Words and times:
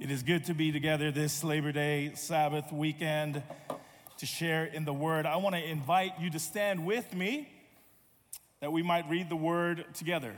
It 0.00 0.10
is 0.10 0.22
good 0.22 0.46
to 0.46 0.54
be 0.54 0.72
together 0.72 1.10
this 1.10 1.44
Labor 1.44 1.72
Day 1.72 2.12
Sabbath 2.14 2.72
weekend 2.72 3.42
to 4.16 4.24
share 4.24 4.64
in 4.64 4.86
the 4.86 4.94
Word. 4.94 5.26
I 5.26 5.36
want 5.36 5.56
to 5.56 5.62
invite 5.62 6.18
you 6.18 6.30
to 6.30 6.38
stand 6.38 6.86
with 6.86 7.14
me 7.14 7.52
that 8.60 8.72
we 8.72 8.82
might 8.82 9.06
read 9.10 9.28
the 9.28 9.36
Word 9.36 9.84
together. 9.92 10.32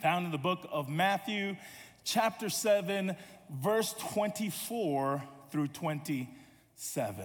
Found 0.00 0.24
in 0.24 0.32
the 0.32 0.38
book 0.38 0.66
of 0.72 0.88
Matthew, 0.88 1.58
chapter 2.04 2.48
7, 2.48 3.14
verse 3.50 3.94
24 4.14 5.22
through 5.50 5.68
27. 5.68 7.24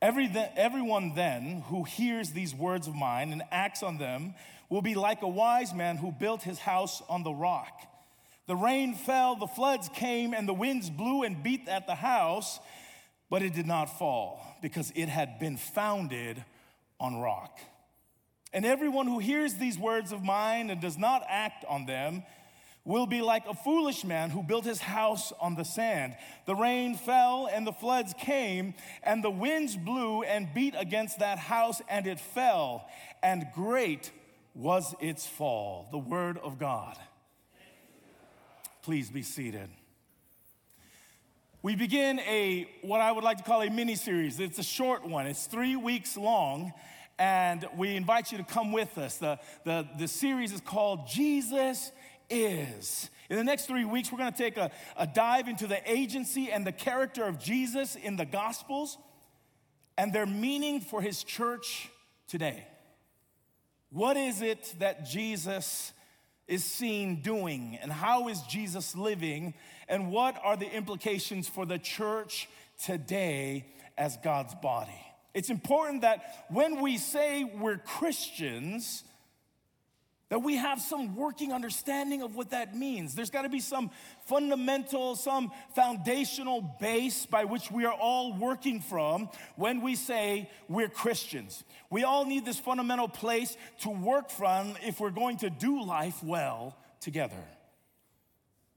Every 0.00 0.32
everyone 0.56 1.14
then 1.14 1.62
who 1.66 1.84
hears 1.84 2.30
these 2.30 2.54
words 2.54 2.88
of 2.88 2.94
mine 2.94 3.30
and 3.30 3.42
acts 3.50 3.82
on 3.82 3.98
them 3.98 4.34
will 4.70 4.80
be 4.80 4.94
like 4.94 5.20
a 5.20 5.28
wise 5.28 5.74
man 5.74 5.98
who 5.98 6.10
built 6.10 6.42
his 6.42 6.58
house 6.58 7.02
on 7.10 7.24
the 7.24 7.34
rock. 7.34 7.90
The 8.46 8.56
rain 8.56 8.94
fell, 8.94 9.36
the 9.36 9.46
floods 9.46 9.88
came, 9.94 10.34
and 10.34 10.46
the 10.46 10.54
winds 10.54 10.90
blew 10.90 11.22
and 11.22 11.42
beat 11.42 11.68
at 11.68 11.86
the 11.86 11.94
house, 11.94 12.60
but 13.30 13.42
it 13.42 13.54
did 13.54 13.66
not 13.66 13.98
fall 13.98 14.40
because 14.60 14.92
it 14.94 15.08
had 15.08 15.38
been 15.38 15.56
founded 15.56 16.44
on 17.00 17.20
rock. 17.20 17.58
And 18.52 18.64
everyone 18.64 19.06
who 19.06 19.18
hears 19.18 19.54
these 19.54 19.78
words 19.78 20.12
of 20.12 20.22
mine 20.22 20.70
and 20.70 20.80
does 20.80 20.98
not 20.98 21.24
act 21.28 21.64
on 21.68 21.86
them 21.86 22.22
will 22.84 23.06
be 23.06 23.22
like 23.22 23.46
a 23.48 23.54
foolish 23.54 24.04
man 24.04 24.28
who 24.28 24.42
built 24.42 24.64
his 24.64 24.80
house 24.80 25.32
on 25.40 25.54
the 25.54 25.64
sand. 25.64 26.14
The 26.46 26.54
rain 26.54 26.96
fell 26.96 27.48
and 27.50 27.66
the 27.66 27.72
floods 27.72 28.14
came, 28.18 28.74
and 29.02 29.24
the 29.24 29.30
winds 29.30 29.74
blew 29.76 30.22
and 30.22 30.52
beat 30.54 30.74
against 30.78 31.18
that 31.20 31.38
house, 31.38 31.80
and 31.88 32.06
it 32.06 32.20
fell, 32.20 32.86
and 33.22 33.46
great 33.54 34.12
was 34.54 34.94
its 35.00 35.26
fall. 35.26 35.88
The 35.90 35.98
word 35.98 36.38
of 36.38 36.58
God. 36.58 36.96
Please 38.84 39.08
be 39.08 39.22
seated. 39.22 39.70
We 41.62 41.74
begin 41.74 42.20
a 42.20 42.68
what 42.82 43.00
I 43.00 43.12
would 43.12 43.24
like 43.24 43.38
to 43.38 43.42
call 43.42 43.62
a 43.62 43.70
mini 43.70 43.94
series. 43.94 44.38
It's 44.38 44.58
a 44.58 44.62
short 44.62 45.08
one. 45.08 45.26
It's 45.26 45.46
three 45.46 45.74
weeks 45.74 46.18
long, 46.18 46.70
and 47.18 47.66
we 47.78 47.96
invite 47.96 48.30
you 48.30 48.36
to 48.36 48.44
come 48.44 48.72
with 48.72 48.98
us. 48.98 49.16
The, 49.16 49.38
the, 49.64 49.88
the 49.98 50.06
series 50.06 50.52
is 50.52 50.60
called 50.60 51.08
Jesus 51.08 51.92
is. 52.28 53.08
In 53.30 53.38
the 53.38 53.44
next 53.44 53.64
three 53.64 53.86
weeks, 53.86 54.12
we're 54.12 54.18
going 54.18 54.32
to 54.32 54.36
take 54.36 54.58
a, 54.58 54.70
a 54.98 55.06
dive 55.06 55.48
into 55.48 55.66
the 55.66 55.80
agency 55.90 56.52
and 56.52 56.66
the 56.66 56.72
character 56.72 57.24
of 57.24 57.38
Jesus 57.38 57.96
in 57.96 58.16
the 58.16 58.26
Gospels 58.26 58.98
and 59.96 60.12
their 60.12 60.26
meaning 60.26 60.82
for 60.82 61.00
his 61.00 61.24
church 61.24 61.88
today. 62.28 62.66
What 63.88 64.18
is 64.18 64.42
it 64.42 64.74
that 64.78 65.06
Jesus 65.06 65.94
is 66.46 66.64
seen 66.64 67.22
doing 67.22 67.78
and 67.82 67.92
how 67.92 68.28
is 68.28 68.40
Jesus 68.42 68.94
living 68.96 69.54
and 69.88 70.10
what 70.10 70.38
are 70.42 70.56
the 70.56 70.70
implications 70.70 71.48
for 71.48 71.66
the 71.66 71.78
church 71.78 72.48
today 72.82 73.66
as 73.96 74.16
God's 74.18 74.54
body. 74.56 75.00
It's 75.32 75.50
important 75.50 76.02
that 76.02 76.46
when 76.48 76.80
we 76.80 76.96
say 76.98 77.44
we're 77.44 77.78
Christians, 77.78 79.04
that 80.30 80.42
we 80.42 80.56
have 80.56 80.80
some 80.80 81.14
working 81.16 81.52
understanding 81.52 82.22
of 82.22 82.34
what 82.34 82.50
that 82.50 82.74
means. 82.74 83.14
There's 83.14 83.30
got 83.30 83.42
to 83.42 83.48
be 83.48 83.60
some 83.60 83.90
fundamental, 84.26 85.16
some 85.16 85.52
foundational 85.74 86.62
base 86.80 87.26
by 87.26 87.44
which 87.44 87.70
we 87.70 87.84
are 87.84 87.92
all 87.92 88.32
working 88.32 88.80
from 88.80 89.28
when 89.56 89.80
we 89.82 89.94
say 89.94 90.50
we're 90.68 90.88
Christians. 90.88 91.62
We 91.90 92.04
all 92.04 92.24
need 92.24 92.44
this 92.44 92.58
fundamental 92.58 93.08
place 93.08 93.56
to 93.80 93.90
work 93.90 94.30
from 94.30 94.74
if 94.82 94.98
we're 94.98 95.10
going 95.10 95.38
to 95.38 95.50
do 95.50 95.84
life 95.84 96.22
well 96.22 96.76
together. 97.00 97.44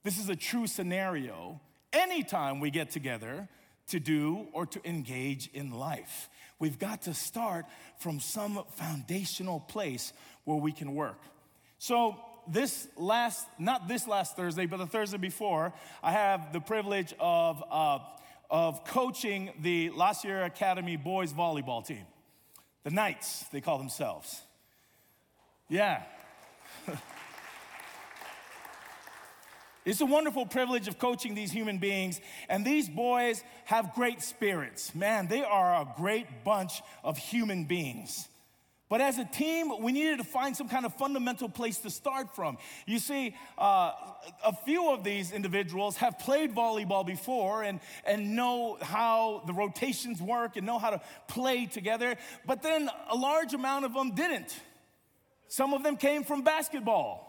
This 0.04 0.20
is 0.20 0.30
a 0.30 0.36
true 0.36 0.68
scenario 0.68 1.62
anytime 1.94 2.60
we 2.60 2.72
get 2.72 2.92
together 2.92 3.48
to 3.88 4.00
do 4.00 4.48
or 4.52 4.66
to 4.66 4.82
engage 4.88 5.50
in 5.54 5.72
life. 5.72 6.30
We've 6.60 6.78
got 6.78 7.04
to 7.04 7.14
start 7.14 7.66
from 8.00 8.20
some 8.20 8.64
foundational 8.76 9.62
place 9.62 10.12
where 10.44 10.58
we 10.58 10.72
can 10.72 10.94
work. 10.94 11.20
So, 11.80 12.18
this 12.48 12.88
last, 12.96 13.46
not 13.60 13.88
this 13.88 14.08
last 14.08 14.36
Thursday, 14.36 14.66
but 14.66 14.78
the 14.78 14.88
Thursday 14.88 15.18
before, 15.18 15.74
I 16.02 16.12
have 16.12 16.54
the 16.54 16.62
privilege 16.62 17.14
of, 17.20 17.64
uh, 17.70 18.00
of 18.50 18.86
coaching 18.86 19.52
the 19.60 19.90
La 19.90 20.14
Sierra 20.14 20.46
Academy 20.46 20.96
boys 20.96 21.34
volleyball 21.34 21.86
team. 21.86 22.06
The 22.84 22.92
Knights, 22.92 23.44
they 23.52 23.62
call 23.62 23.78
themselves. 23.78 24.42
Yeah. 25.70 26.04
It's 29.88 30.02
a 30.02 30.06
wonderful 30.06 30.46
privilege 30.46 30.90
of 30.90 31.00
coaching 31.00 31.34
these 31.34 31.50
human 31.50 31.78
beings, 31.78 32.20
and 32.50 32.66
these 32.66 32.90
boys 32.90 33.42
have 33.64 33.94
great 33.96 34.22
spirits. 34.22 34.94
Man, 34.94 35.28
they 35.28 35.46
are 35.46 35.76
a 35.76 35.88
great 35.96 36.44
bunch 36.44 36.82
of 37.06 37.18
human 37.18 37.64
beings. 37.64 38.28
But 38.90 39.02
as 39.02 39.18
a 39.18 39.26
team, 39.26 39.72
we 39.82 39.92
needed 39.92 40.20
to 40.20 40.24
find 40.24 40.56
some 40.56 40.70
kind 40.70 40.86
of 40.86 40.94
fundamental 40.94 41.50
place 41.50 41.80
to 41.80 41.90
start 41.90 42.34
from. 42.34 42.58
You 42.86 43.00
see, 43.00 43.36
uh, 43.58 43.92
a 44.46 44.54
few 44.64 44.92
of 44.92 45.04
these 45.04 45.34
individuals 45.34 45.98
have 45.98 46.20
played 46.20 46.56
volleyball 46.56 47.06
before 47.06 47.64
and, 47.64 47.82
and 48.06 48.36
know 48.36 48.78
how 48.82 49.44
the 49.46 49.54
rotations 49.54 50.22
work 50.22 50.56
and 50.56 50.66
know 50.66 50.80
how 50.80 50.92
to 50.92 51.02
play 51.28 51.66
together, 51.66 52.16
but 52.46 52.64
then 52.64 52.90
a 53.10 53.16
large 53.16 53.54
amount 53.54 53.84
of 53.84 53.94
them 53.94 54.16
didn't. 54.16 54.58
Some 55.50 55.74
of 55.74 55.84
them 55.84 55.98
came 55.98 56.24
from 56.24 56.44
basketball. 56.44 57.26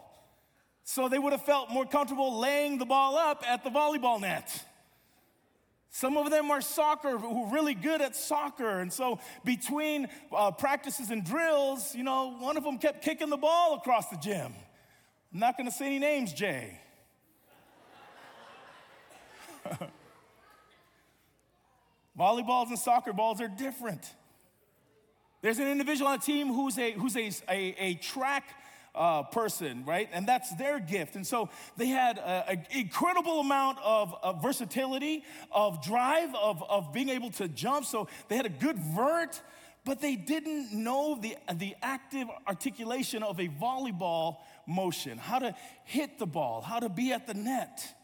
So 0.83 1.09
they 1.09 1.19
would 1.19 1.33
have 1.33 1.43
felt 1.43 1.69
more 1.69 1.85
comfortable 1.85 2.39
laying 2.39 2.77
the 2.77 2.85
ball 2.85 3.17
up 3.17 3.43
at 3.47 3.63
the 3.63 3.69
volleyball 3.69 4.19
net. 4.19 4.63
Some 5.91 6.17
of 6.17 6.29
them 6.29 6.51
are 6.51 6.61
soccer, 6.61 7.17
who 7.17 7.45
are 7.45 7.51
really 7.51 7.73
good 7.73 8.01
at 8.01 8.15
soccer. 8.15 8.79
And 8.79 8.93
so 8.93 9.19
between 9.43 10.07
uh, 10.31 10.51
practices 10.51 11.09
and 11.09 11.25
drills, 11.25 11.95
you 11.95 12.03
know, 12.03 12.35
one 12.39 12.57
of 12.57 12.63
them 12.63 12.77
kept 12.77 13.03
kicking 13.03 13.29
the 13.29 13.37
ball 13.37 13.75
across 13.75 14.07
the 14.09 14.17
gym. 14.17 14.53
I'm 15.33 15.39
not 15.39 15.57
gonna 15.57 15.71
say 15.71 15.87
any 15.87 15.99
names, 15.99 16.31
Jay. 16.33 16.79
Volleyballs 22.17 22.69
and 22.69 22.77
soccer 22.77 23.13
balls 23.13 23.41
are 23.41 23.47
different. 23.47 24.13
There's 25.41 25.59
an 25.59 25.67
individual 25.67 26.09
on 26.09 26.17
a 26.17 26.21
team 26.21 26.53
who's 26.53 26.77
a, 26.77 26.91
who's 26.91 27.15
a, 27.15 27.31
a, 27.49 27.75
a 27.79 27.93
track 27.95 28.43
uh, 28.95 29.23
person, 29.23 29.83
right? 29.85 30.09
And 30.11 30.27
that's 30.27 30.53
their 30.55 30.79
gift. 30.79 31.15
And 31.15 31.25
so 31.25 31.49
they 31.77 31.87
had 31.87 32.17
an 32.17 32.65
incredible 32.71 33.39
amount 33.39 33.77
of, 33.83 34.15
of, 34.21 34.41
versatility, 34.41 35.23
of 35.51 35.83
drive, 35.83 36.33
of, 36.35 36.63
of 36.69 36.93
being 36.93 37.09
able 37.09 37.31
to 37.31 37.47
jump. 37.47 37.85
So 37.85 38.07
they 38.27 38.35
had 38.35 38.45
a 38.45 38.49
good 38.49 38.77
vert, 38.77 39.41
but 39.85 40.01
they 40.01 40.15
didn't 40.15 40.73
know 40.73 41.17
the, 41.21 41.37
the 41.55 41.75
active 41.81 42.27
articulation 42.47 43.23
of 43.23 43.39
a 43.39 43.47
volleyball 43.47 44.37
motion, 44.67 45.17
how 45.17 45.39
to 45.39 45.55
hit 45.85 46.19
the 46.19 46.27
ball, 46.27 46.61
how 46.61 46.79
to 46.79 46.89
be 46.89 47.11
at 47.11 47.27
the 47.27 47.33
net. 47.33 47.95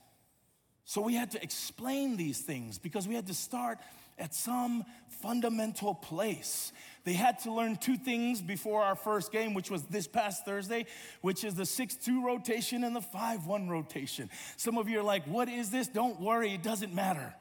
So 0.85 1.01
we 1.01 1.15
had 1.15 1.31
to 1.31 1.41
explain 1.41 2.15
these 2.15 2.39
things 2.39 2.77
because 2.77 3.07
we 3.07 3.15
had 3.15 3.27
to 3.27 3.33
start 3.33 3.79
at 4.17 4.33
some 4.33 4.85
fundamental 5.21 5.93
place. 5.93 6.71
They 7.05 7.13
had 7.13 7.39
to 7.43 7.53
learn 7.53 7.77
two 7.77 7.97
things 7.97 8.41
before 8.41 8.81
our 8.83 8.95
first 8.95 9.31
game, 9.31 9.53
which 9.53 9.69
was 9.69 9.83
this 9.83 10.07
past 10.07 10.43
Thursday, 10.43 10.87
which 11.21 11.43
is 11.43 11.53
the 11.53 11.65
6 11.65 11.95
2 11.95 12.25
rotation 12.25 12.83
and 12.83 12.95
the 12.95 13.01
5 13.01 13.45
1 13.45 13.69
rotation. 13.69 14.29
Some 14.57 14.77
of 14.77 14.89
you 14.89 14.99
are 14.99 15.03
like, 15.03 15.25
what 15.27 15.47
is 15.47 15.69
this? 15.69 15.87
Don't 15.87 16.19
worry, 16.19 16.53
it 16.53 16.63
doesn't 16.63 16.93
matter. 16.93 17.33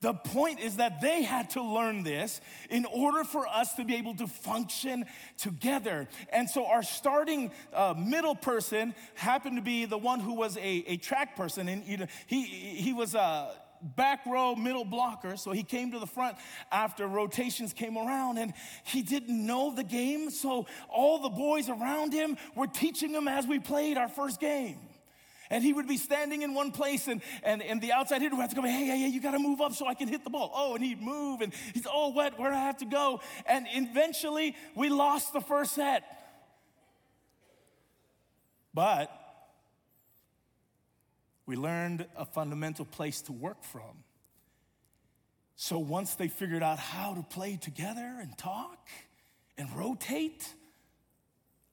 The 0.00 0.14
point 0.14 0.60
is 0.60 0.76
that 0.76 1.00
they 1.00 1.22
had 1.22 1.50
to 1.50 1.62
learn 1.62 2.04
this 2.04 2.40
in 2.70 2.84
order 2.84 3.24
for 3.24 3.48
us 3.48 3.74
to 3.74 3.84
be 3.84 3.96
able 3.96 4.14
to 4.16 4.28
function 4.28 5.06
together. 5.38 6.06
And 6.32 6.48
so 6.48 6.66
our 6.66 6.84
starting 6.84 7.50
uh, 7.72 7.94
middle 7.96 8.36
person 8.36 8.94
happened 9.14 9.56
to 9.56 9.62
be 9.62 9.86
the 9.86 9.98
one 9.98 10.20
who 10.20 10.34
was 10.34 10.56
a, 10.56 10.84
a 10.86 10.96
track 10.98 11.36
person, 11.36 11.68
and 11.68 11.82
he, 11.82 11.98
he, 12.26 12.42
he 12.44 12.92
was 12.92 13.16
a 13.16 13.20
uh, 13.20 13.54
back 13.82 14.24
row 14.26 14.54
middle 14.54 14.84
blocker. 14.84 15.36
So 15.36 15.52
he 15.52 15.62
came 15.62 15.92
to 15.92 15.98
the 15.98 16.06
front 16.06 16.36
after 16.70 17.06
rotations 17.06 17.72
came 17.72 17.96
around 17.96 18.38
and 18.38 18.52
he 18.84 19.02
didn't 19.02 19.46
know 19.46 19.74
the 19.74 19.84
game. 19.84 20.30
So 20.30 20.66
all 20.88 21.18
the 21.20 21.28
boys 21.28 21.68
around 21.68 22.12
him 22.12 22.36
were 22.54 22.66
teaching 22.66 23.10
him 23.10 23.28
as 23.28 23.46
we 23.46 23.58
played 23.58 23.96
our 23.96 24.08
first 24.08 24.40
game. 24.40 24.78
And 25.50 25.64
he 25.64 25.72
would 25.72 25.88
be 25.88 25.96
standing 25.96 26.42
in 26.42 26.52
one 26.52 26.72
place, 26.72 27.08
and, 27.08 27.22
and, 27.42 27.62
and 27.62 27.80
the 27.80 27.92
outside 27.92 28.20
hitter 28.20 28.36
would 28.36 28.42
have 28.42 28.50
to 28.50 28.56
go, 28.56 28.60
hey, 28.60 28.84
hey, 28.84 28.98
hey, 28.98 29.08
you 29.08 29.18
got 29.18 29.30
to 29.30 29.38
move 29.38 29.62
up 29.62 29.72
so 29.72 29.86
I 29.86 29.94
can 29.94 30.06
hit 30.06 30.22
the 30.22 30.28
ball. 30.28 30.52
Oh, 30.54 30.74
and 30.74 30.84
he'd 30.84 31.00
move, 31.00 31.40
and 31.40 31.54
he's, 31.72 31.86
oh, 31.90 32.08
what, 32.10 32.38
where 32.38 32.50
do 32.50 32.56
I 32.56 32.60
have 32.60 32.76
to 32.78 32.84
go? 32.84 33.22
And 33.46 33.66
eventually, 33.70 34.54
we 34.74 34.90
lost 34.90 35.32
the 35.32 35.40
first 35.40 35.72
set. 35.74 36.04
But 38.74 39.10
we 41.48 41.56
learned 41.56 42.06
a 42.14 42.26
fundamental 42.26 42.84
place 42.84 43.22
to 43.22 43.32
work 43.32 43.64
from. 43.64 44.04
So 45.56 45.78
once 45.78 46.14
they 46.14 46.28
figured 46.28 46.62
out 46.62 46.78
how 46.78 47.14
to 47.14 47.22
play 47.22 47.56
together 47.56 48.18
and 48.20 48.36
talk 48.36 48.86
and 49.56 49.74
rotate, 49.74 50.46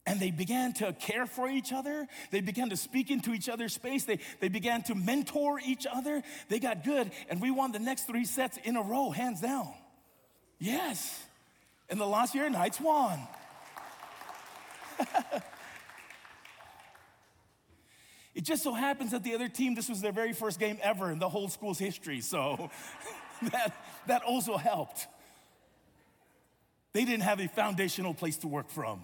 and 0.07 0.17
they 0.19 0.31
began 0.31 0.71
to 0.73 0.93
care 0.93 1.25
for 1.25 1.49
each 1.49 1.73
other. 1.73 2.07
They 2.31 2.39
began 2.39 2.69
to 2.69 2.77
speak 2.77 3.11
into 3.11 3.33
each 3.33 3.49
other's 3.49 3.73
space. 3.73 4.05
They, 4.05 4.19
they 4.39 4.47
began 4.49 4.83
to 4.83 4.95
mentor 4.95 5.59
each 5.65 5.85
other. 5.91 6.23
They 6.47 6.59
got 6.59 6.83
good, 6.83 7.11
and 7.27 7.41
we 7.41 7.51
won 7.51 7.71
the 7.71 7.79
next 7.79 8.03
three 8.03 8.25
sets 8.25 8.57
in 8.63 8.77
a 8.77 8.81
row, 8.81 9.09
hands 9.09 9.41
down. 9.41 9.73
Yes. 10.57 11.21
And 11.89 11.99
the 11.99 12.05
last 12.05 12.33
year, 12.33 12.49
Knights 12.49 12.79
won. 12.79 13.19
it 18.35 18.43
just 18.43 18.63
so 18.63 18.73
happens 18.73 19.11
that 19.11 19.23
the 19.23 19.33
other 19.33 19.47
team, 19.47 19.75
this 19.75 19.87
was 19.87 20.01
their 20.01 20.11
very 20.11 20.33
first 20.33 20.59
game 20.59 20.77
ever 20.83 21.09
in 21.09 21.19
the 21.19 21.29
whole 21.29 21.47
school's 21.47 21.79
history. 21.79 22.19
So 22.19 22.69
that, 23.41 23.73
that 24.07 24.23
also 24.23 24.57
helped. 24.57 25.07
They 26.91 27.05
didn't 27.05 27.23
have 27.23 27.39
a 27.39 27.47
foundational 27.47 28.13
place 28.13 28.37
to 28.37 28.47
work 28.47 28.69
from. 28.69 29.01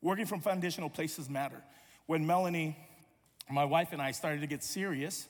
Working 0.00 0.26
from 0.26 0.40
foundational 0.40 0.90
places 0.90 1.28
matter. 1.28 1.60
When 2.06 2.24
Melanie, 2.24 2.76
my 3.50 3.64
wife, 3.64 3.88
and 3.92 4.00
I 4.00 4.12
started 4.12 4.40
to 4.42 4.46
get 4.46 4.62
serious, 4.62 5.26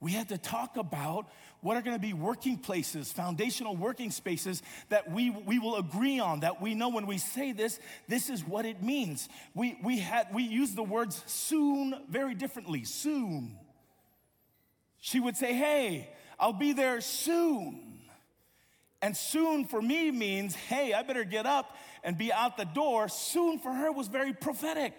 we 0.00 0.12
had 0.12 0.28
to 0.28 0.38
talk 0.38 0.76
about 0.76 1.26
what 1.60 1.76
are 1.76 1.82
going 1.82 1.96
to 1.96 2.00
be 2.00 2.12
working 2.12 2.56
places, 2.56 3.10
foundational 3.10 3.76
working 3.76 4.12
spaces 4.12 4.62
that 4.90 5.10
we, 5.10 5.30
we 5.30 5.58
will 5.58 5.76
agree 5.76 6.20
on, 6.20 6.40
that 6.40 6.62
we 6.62 6.74
know 6.74 6.88
when 6.88 7.06
we 7.06 7.18
say 7.18 7.50
this, 7.50 7.80
this 8.06 8.30
is 8.30 8.46
what 8.46 8.64
it 8.64 8.80
means. 8.80 9.28
We, 9.54 9.76
we, 9.82 9.98
had, 9.98 10.28
we 10.32 10.44
use 10.44 10.74
the 10.74 10.84
words 10.84 11.20
soon 11.26 11.94
very 12.08 12.34
differently. 12.34 12.84
Soon. 12.84 13.56
She 15.00 15.18
would 15.18 15.36
say, 15.36 15.52
Hey, 15.52 16.10
I'll 16.38 16.52
be 16.52 16.72
there 16.72 17.00
soon. 17.00 17.98
And 19.02 19.16
soon 19.16 19.64
for 19.64 19.82
me 19.82 20.12
means, 20.12 20.54
Hey, 20.54 20.92
I 20.92 21.02
better 21.02 21.24
get 21.24 21.44
up 21.44 21.76
and 22.04 22.16
be 22.16 22.32
out 22.32 22.56
the 22.56 22.66
door. 22.66 23.08
Soon 23.08 23.58
for 23.58 23.72
her 23.72 23.90
was 23.90 24.06
very 24.06 24.32
prophetic. 24.32 24.94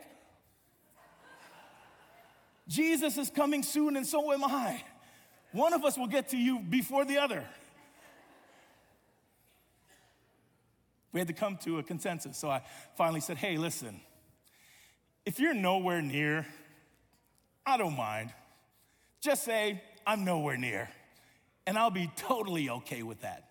Jesus 2.69 3.17
is 3.17 3.31
coming 3.31 3.63
soon, 3.63 3.97
and 3.97 4.05
so 4.05 4.31
am 4.31 4.43
I. 4.43 4.81
One 5.51 5.73
of 5.73 5.83
us 5.83 5.97
will 5.97 6.07
get 6.07 6.29
to 6.29 6.37
you 6.37 6.59
before 6.59 7.03
the 7.03 7.17
other. 7.17 7.43
We 11.11 11.19
had 11.19 11.27
to 11.27 11.33
come 11.33 11.57
to 11.63 11.79
a 11.79 11.83
consensus. 11.83 12.37
So 12.37 12.49
I 12.49 12.61
finally 12.95 13.21
said, 13.21 13.37
hey, 13.37 13.57
listen, 13.57 13.99
if 15.25 15.39
you're 15.39 15.55
nowhere 15.55 16.03
near, 16.03 16.45
I 17.65 17.77
don't 17.77 17.97
mind. 17.97 18.31
Just 19.19 19.43
say, 19.43 19.81
I'm 20.05 20.23
nowhere 20.23 20.57
near, 20.57 20.89
and 21.65 21.77
I'll 21.77 21.89
be 21.89 22.11
totally 22.15 22.69
okay 22.69 23.01
with 23.01 23.21
that. 23.21 23.45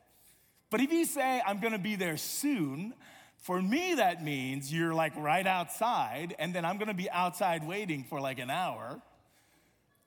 But 0.70 0.80
if 0.80 0.92
you 0.92 1.04
say, 1.04 1.42
I'm 1.44 1.58
gonna 1.58 1.78
be 1.78 1.96
there 1.96 2.16
soon, 2.16 2.94
for 3.38 3.60
me, 3.60 3.94
that 3.94 4.22
means 4.22 4.72
you're 4.72 4.94
like 4.94 5.16
right 5.16 5.46
outside, 5.46 6.36
and 6.38 6.54
then 6.54 6.64
I'm 6.64 6.78
gonna 6.78 6.94
be 6.94 7.10
outside 7.10 7.66
waiting 7.66 8.04
for 8.04 8.20
like 8.20 8.38
an 8.38 8.50
hour. 8.50 9.02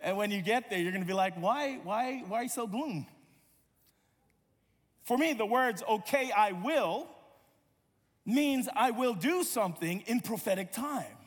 And 0.02 0.18
when 0.18 0.32
you 0.32 0.42
get 0.42 0.70
there, 0.70 0.80
you're 0.80 0.92
gonna 0.92 1.06
be 1.06 1.14
like, 1.14 1.36
why, 1.40 1.80
why, 1.84 2.24
why 2.28 2.48
so 2.48 2.68
gloom? 2.68 3.06
For 5.04 5.18
me, 5.18 5.34
the 5.34 5.46
words, 5.46 5.84
okay, 5.88 6.32
I 6.36 6.52
will, 6.52 7.08
means 8.26 8.68
I 8.76 8.92
will 8.92 9.14
do 9.14 9.44
something 9.44 10.02
in 10.08 10.22
prophetic 10.22 10.72
time. 10.72 11.18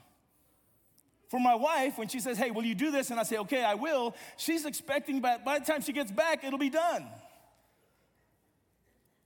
For 1.28 1.40
my 1.40 1.54
wife, 1.54 1.98
when 1.98 2.08
she 2.08 2.20
says, 2.20 2.38
hey, 2.38 2.50
will 2.50 2.64
you 2.64 2.74
do 2.74 2.90
this? 2.90 3.10
And 3.10 3.18
I 3.18 3.24
say, 3.24 3.38
okay, 3.38 3.64
I 3.64 3.74
will, 3.74 4.14
she's 4.36 4.64
expecting 4.64 5.20
by, 5.20 5.38
by 5.38 5.58
the 5.58 5.64
time 5.64 5.82
she 5.82 5.92
gets 5.92 6.12
back, 6.12 6.44
it'll 6.44 6.58
be 6.58 6.70
done. 6.70 7.06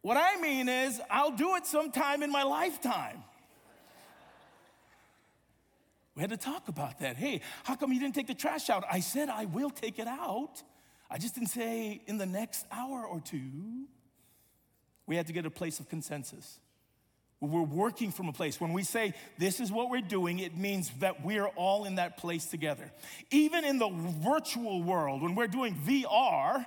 What 0.00 0.16
I 0.16 0.40
mean 0.40 0.68
is, 0.68 1.00
I'll 1.10 1.36
do 1.36 1.56
it 1.56 1.66
sometime 1.66 2.22
in 2.22 2.30
my 2.30 2.44
lifetime. 2.44 3.22
We 6.18 6.22
had 6.22 6.30
to 6.30 6.36
talk 6.36 6.66
about 6.66 6.98
that. 6.98 7.16
Hey, 7.16 7.42
how 7.62 7.76
come 7.76 7.92
you 7.92 8.00
didn't 8.00 8.16
take 8.16 8.26
the 8.26 8.34
trash 8.34 8.70
out? 8.70 8.82
I 8.90 8.98
said, 8.98 9.28
I 9.28 9.44
will 9.44 9.70
take 9.70 10.00
it 10.00 10.08
out. 10.08 10.64
I 11.08 11.16
just 11.16 11.36
didn't 11.36 11.50
say 11.50 12.02
in 12.08 12.18
the 12.18 12.26
next 12.26 12.66
hour 12.72 13.04
or 13.06 13.20
two. 13.20 13.86
We 15.06 15.14
had 15.14 15.28
to 15.28 15.32
get 15.32 15.46
a 15.46 15.50
place 15.50 15.78
of 15.78 15.88
consensus. 15.88 16.58
We're 17.40 17.62
working 17.62 18.10
from 18.10 18.28
a 18.28 18.32
place. 18.32 18.60
When 18.60 18.72
we 18.72 18.82
say 18.82 19.14
this 19.38 19.60
is 19.60 19.70
what 19.70 19.90
we're 19.90 20.00
doing, 20.00 20.40
it 20.40 20.56
means 20.56 20.90
that 20.98 21.24
we 21.24 21.38
are 21.38 21.50
all 21.50 21.84
in 21.84 21.94
that 21.94 22.16
place 22.16 22.46
together. 22.46 22.90
Even 23.30 23.64
in 23.64 23.78
the 23.78 23.88
virtual 23.88 24.82
world, 24.82 25.22
when 25.22 25.36
we're 25.36 25.46
doing 25.46 25.76
VR, 25.76 26.66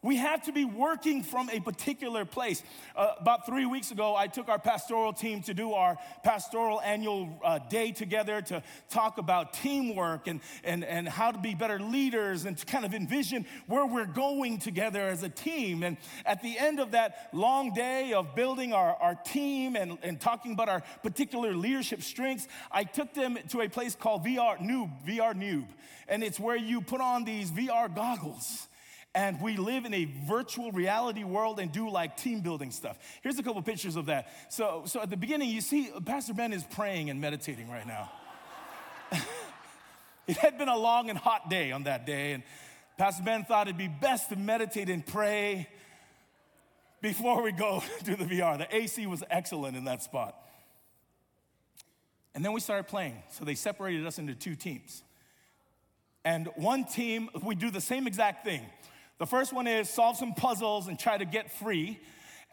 we 0.00 0.16
have 0.16 0.42
to 0.42 0.52
be 0.52 0.64
working 0.64 1.24
from 1.24 1.50
a 1.50 1.58
particular 1.58 2.24
place. 2.24 2.62
Uh, 2.94 3.14
about 3.18 3.46
three 3.46 3.66
weeks 3.66 3.90
ago, 3.90 4.14
I 4.14 4.28
took 4.28 4.48
our 4.48 4.58
pastoral 4.58 5.12
team 5.12 5.42
to 5.42 5.54
do 5.54 5.72
our 5.72 5.96
pastoral 6.22 6.80
annual 6.80 7.40
uh, 7.42 7.58
day 7.58 7.90
together 7.90 8.40
to 8.42 8.62
talk 8.90 9.18
about 9.18 9.54
teamwork 9.54 10.28
and, 10.28 10.40
and, 10.62 10.84
and 10.84 11.08
how 11.08 11.32
to 11.32 11.38
be 11.38 11.54
better 11.54 11.80
leaders 11.80 12.44
and 12.44 12.56
to 12.56 12.64
kind 12.64 12.84
of 12.84 12.94
envision 12.94 13.44
where 13.66 13.84
we're 13.86 14.06
going 14.06 14.58
together 14.58 15.00
as 15.00 15.24
a 15.24 15.28
team. 15.28 15.82
And 15.82 15.96
at 16.24 16.42
the 16.42 16.56
end 16.56 16.78
of 16.78 16.92
that 16.92 17.28
long 17.32 17.74
day 17.74 18.12
of 18.12 18.36
building 18.36 18.72
our, 18.72 18.94
our 18.94 19.16
team 19.16 19.74
and, 19.74 19.98
and 20.04 20.20
talking 20.20 20.52
about 20.52 20.68
our 20.68 20.84
particular 21.02 21.56
leadership 21.56 22.02
strengths, 22.02 22.46
I 22.70 22.84
took 22.84 23.14
them 23.14 23.36
to 23.48 23.62
a 23.62 23.68
place 23.68 23.96
called 23.96 24.24
VR 24.24 24.58
Noob, 24.58 25.04
VR 25.04 25.34
Noob. 25.34 25.66
And 26.06 26.22
it's 26.22 26.38
where 26.38 26.56
you 26.56 26.82
put 26.82 27.00
on 27.00 27.24
these 27.24 27.50
VR 27.50 27.92
goggles 27.92 28.68
and 29.14 29.40
we 29.40 29.56
live 29.56 29.84
in 29.84 29.94
a 29.94 30.04
virtual 30.26 30.70
reality 30.72 31.24
world 31.24 31.58
and 31.58 31.72
do 31.72 31.90
like 31.90 32.16
team 32.16 32.40
building 32.40 32.70
stuff. 32.70 32.98
Here's 33.22 33.38
a 33.38 33.42
couple 33.42 33.60
pictures 33.62 33.96
of 33.96 34.06
that. 34.06 34.28
So, 34.50 34.82
so 34.86 35.00
at 35.00 35.10
the 35.10 35.16
beginning, 35.16 35.48
you 35.48 35.60
see 35.60 35.90
Pastor 36.04 36.34
Ben 36.34 36.52
is 36.52 36.64
praying 36.64 37.10
and 37.10 37.20
meditating 37.20 37.70
right 37.70 37.86
now. 37.86 38.10
it 40.26 40.36
had 40.36 40.58
been 40.58 40.68
a 40.68 40.76
long 40.76 41.10
and 41.10 41.18
hot 41.18 41.48
day 41.48 41.72
on 41.72 41.84
that 41.84 42.06
day, 42.06 42.32
and 42.32 42.42
Pastor 42.96 43.22
Ben 43.22 43.44
thought 43.44 43.66
it'd 43.66 43.78
be 43.78 43.88
best 43.88 44.28
to 44.28 44.36
meditate 44.36 44.88
and 44.88 45.04
pray 45.04 45.68
before 47.00 47.42
we 47.42 47.52
go 47.52 47.82
to 48.04 48.16
the 48.16 48.24
VR. 48.24 48.58
The 48.58 48.74
AC 48.74 49.06
was 49.06 49.22
excellent 49.30 49.76
in 49.76 49.84
that 49.84 50.02
spot. 50.02 50.36
And 52.34 52.44
then 52.44 52.52
we 52.52 52.60
started 52.60 52.88
playing. 52.88 53.22
So 53.30 53.44
they 53.44 53.54
separated 53.54 54.06
us 54.06 54.18
into 54.18 54.34
two 54.34 54.54
teams. 54.54 55.02
And 56.24 56.48
one 56.56 56.84
team, 56.84 57.30
we 57.42 57.54
do 57.54 57.70
the 57.70 57.80
same 57.80 58.06
exact 58.06 58.44
thing. 58.44 58.62
The 59.18 59.26
first 59.26 59.52
one 59.52 59.66
is 59.66 59.90
solve 59.90 60.16
some 60.16 60.34
puzzles 60.34 60.86
and 60.86 60.98
try 60.98 61.18
to 61.18 61.24
get 61.24 61.50
free. 61.50 62.00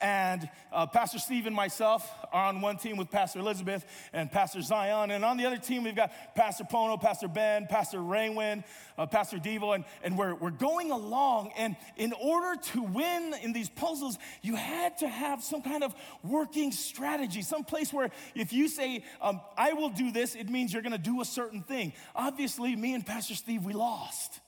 And 0.01 0.49
uh, 0.73 0.87
Pastor 0.87 1.19
Steve 1.19 1.45
and 1.45 1.55
myself 1.55 2.11
are 2.33 2.47
on 2.47 2.59
one 2.59 2.77
team 2.77 2.97
with 2.97 3.09
Pastor 3.09 3.39
Elizabeth 3.39 3.85
and 4.11 4.29
Pastor 4.29 4.61
Zion. 4.61 5.09
And 5.11 5.23
on 5.23 5.37
the 5.37 5.45
other 5.45 5.57
team, 5.57 5.83
we've 5.83 5.95
got 5.95 6.11
Pastor 6.35 6.65
Pono, 6.65 6.99
Pastor 6.99 7.29
Ben, 7.29 7.67
Pastor 7.67 7.99
Raywin, 7.99 8.65
uh, 8.97 9.05
Pastor 9.05 9.37
Devo. 9.37 9.73
And, 9.73 9.85
and 10.03 10.17
we're, 10.17 10.35
we're 10.35 10.49
going 10.49 10.91
along. 10.91 11.53
And 11.55 11.77
in 11.95 12.11
order 12.13 12.59
to 12.73 12.81
win 12.81 13.35
in 13.41 13.53
these 13.53 13.69
puzzles, 13.69 14.17
you 14.41 14.55
had 14.55 14.97
to 14.97 15.07
have 15.07 15.41
some 15.41 15.61
kind 15.61 15.83
of 15.83 15.95
working 16.23 16.73
strategy, 16.73 17.41
some 17.41 17.63
place 17.63 17.93
where 17.93 18.09
if 18.33 18.51
you 18.51 18.67
say, 18.67 19.05
um, 19.21 19.39
I 19.55 19.73
will 19.73 19.89
do 19.89 20.11
this, 20.11 20.35
it 20.35 20.49
means 20.49 20.73
you're 20.73 20.81
going 20.81 20.91
to 20.91 20.97
do 20.97 21.21
a 21.21 21.25
certain 21.25 21.61
thing. 21.61 21.93
Obviously, 22.15 22.75
me 22.75 22.95
and 22.95 23.05
Pastor 23.05 23.35
Steve, 23.35 23.63
we 23.63 23.73
lost 23.73 24.41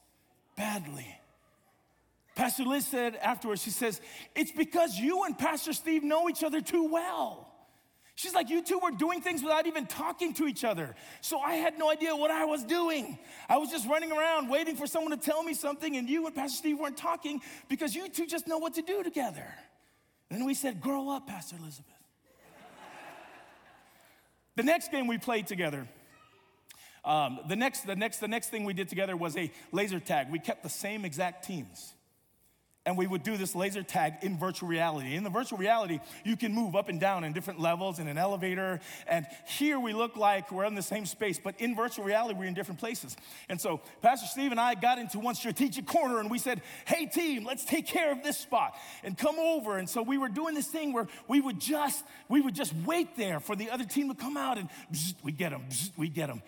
badly. 0.58 1.08
Pastor 2.38 2.65
Liz 2.65 2.86
said 2.86 3.15
afterwards, 3.15 3.63
she 3.63 3.72
says, 3.72 4.00
It's 4.36 4.51
because 4.51 4.96
you 4.96 5.24
and 5.24 5.36
Pastor 5.36 5.74
Steve 5.74 6.03
know 6.03 6.29
each 6.29 6.44
other 6.44 6.62
too 6.62 6.88
well. 6.88 7.51
She's 8.13 8.36
like, 8.36 8.51
You 8.51 8.63
two 8.63 8.77
were 8.77 8.91
doing 8.91 9.22
things 9.22 9.41
without 9.41 9.65
even 9.65 9.88
talking 9.88 10.36
to 10.36 10.46
each 10.46 10.63
other. 10.63 10.94
So 11.22 11.39
I 11.39 11.56
had 11.56 11.79
no 11.79 11.89
idea 11.89 12.15
what 12.15 12.29
I 12.29 12.46
was 12.46 12.63
doing. 12.63 13.17
I 13.50 13.58
was 13.58 13.72
just 13.72 13.88
running 13.89 14.12
around 14.12 14.50
waiting 14.50 14.75
for 14.75 14.86
someone 14.86 15.17
to 15.17 15.24
tell 15.25 15.41
me 15.41 15.56
something, 15.56 15.98
and 15.98 16.08
you 16.08 16.27
and 16.27 16.36
Pastor 16.36 16.58
Steve 16.58 16.77
weren't 16.77 16.96
talking 16.96 17.41
because 17.70 17.96
you 17.96 18.08
two 18.08 18.27
just 18.27 18.48
know 18.48 18.60
what 18.60 18.75
to 18.75 18.84
do 18.84 19.01
together. 19.01 19.48
And 20.29 20.46
we 20.46 20.53
said, 20.53 20.79
Grow 20.79 21.10
up, 21.10 21.25
Pastor 21.25 21.56
Elizabeth. 21.60 21.91
the 24.56 24.63
next 24.63 24.91
game 24.91 25.08
we 25.08 25.17
played 25.17 25.48
together, 25.48 25.88
um, 27.03 27.39
the, 27.48 27.56
next, 27.56 27.88
the, 27.88 27.96
next, 27.96 28.20
the 28.20 28.27
next 28.27 28.50
thing 28.50 28.63
we 28.63 28.74
did 28.74 28.89
together 28.89 29.17
was 29.17 29.36
a 29.36 29.51
laser 29.72 30.00
tag. 30.00 30.32
We 30.32 30.38
kept 30.38 30.62
the 30.62 30.70
same 30.70 31.03
exact 31.03 31.44
teams 31.44 31.96
and 32.88 32.98
we 32.98 33.06
would 33.06 33.22
do 33.22 33.36
this 33.36 33.53
laser 33.53 33.84
tag 33.84 34.13
in 34.22 34.38
virtual 34.38 34.70
reality. 34.70 35.15
In 35.15 35.25
the 35.25 35.29
virtual 35.29 35.58
reality, 35.58 36.00
you 36.24 36.38
can 36.38 36.53
move 36.53 36.74
up 36.74 36.88
and 36.88 37.01
down 37.01 37.25
in 37.25 37.34
different 37.34 37.60
levels 37.60 38.00
in 38.00 38.08
an 38.08 38.17
elevator. 38.17 38.79
And 39.08 39.27
here 39.46 39.77
we 39.77 39.91
look 39.91 40.15
like 40.15 40.53
we're 40.53 40.63
in 40.63 40.74
the 40.74 40.82
same 40.82 41.06
space, 41.06 41.38
but 41.38 41.60
in 41.60 41.75
virtual 41.75 42.06
reality, 42.06 42.39
we're 42.39 42.48
in 42.48 42.53
different 42.53 42.79
places. 42.79 43.17
And 43.50 43.60
so 43.60 43.82
Pastor 44.01 44.25
Steve 44.27 44.51
and 44.51 44.60
I 44.60 44.74
got 44.74 45.00
into 45.00 45.20
one 45.20 45.36
strategic 45.36 45.86
corner 45.86 46.22
and 46.22 46.32
we 46.32 46.39
said, 46.39 46.62
hey, 46.86 47.08
team, 47.08 47.44
let's 47.44 47.65
take 47.65 47.88
care 47.88 48.10
of 48.10 48.24
this 48.24 48.38
spot 48.38 48.74
and 49.03 49.17
come 49.17 49.38
over. 49.38 49.77
And 49.77 49.89
so 49.89 50.01
we 50.01 50.17
were 50.17 50.29
doing 50.29 50.56
this 50.56 50.67
thing 50.67 50.94
where 50.94 51.08
we 51.27 51.41
would 51.41 51.60
just, 51.60 52.06
we 52.29 52.39
would 52.39 52.56
just 52.56 52.74
wait 52.86 53.17
there 53.17 53.41
for 53.41 53.58
the 53.58 53.70
other 53.70 53.84
team 53.84 54.08
to 54.08 54.15
come 54.15 54.38
out 54.38 54.58
and 54.58 54.70
we 55.24 55.34
get 55.34 55.50
them, 55.50 55.65
we 55.98 56.08
get 56.08 56.27
them. 56.27 56.41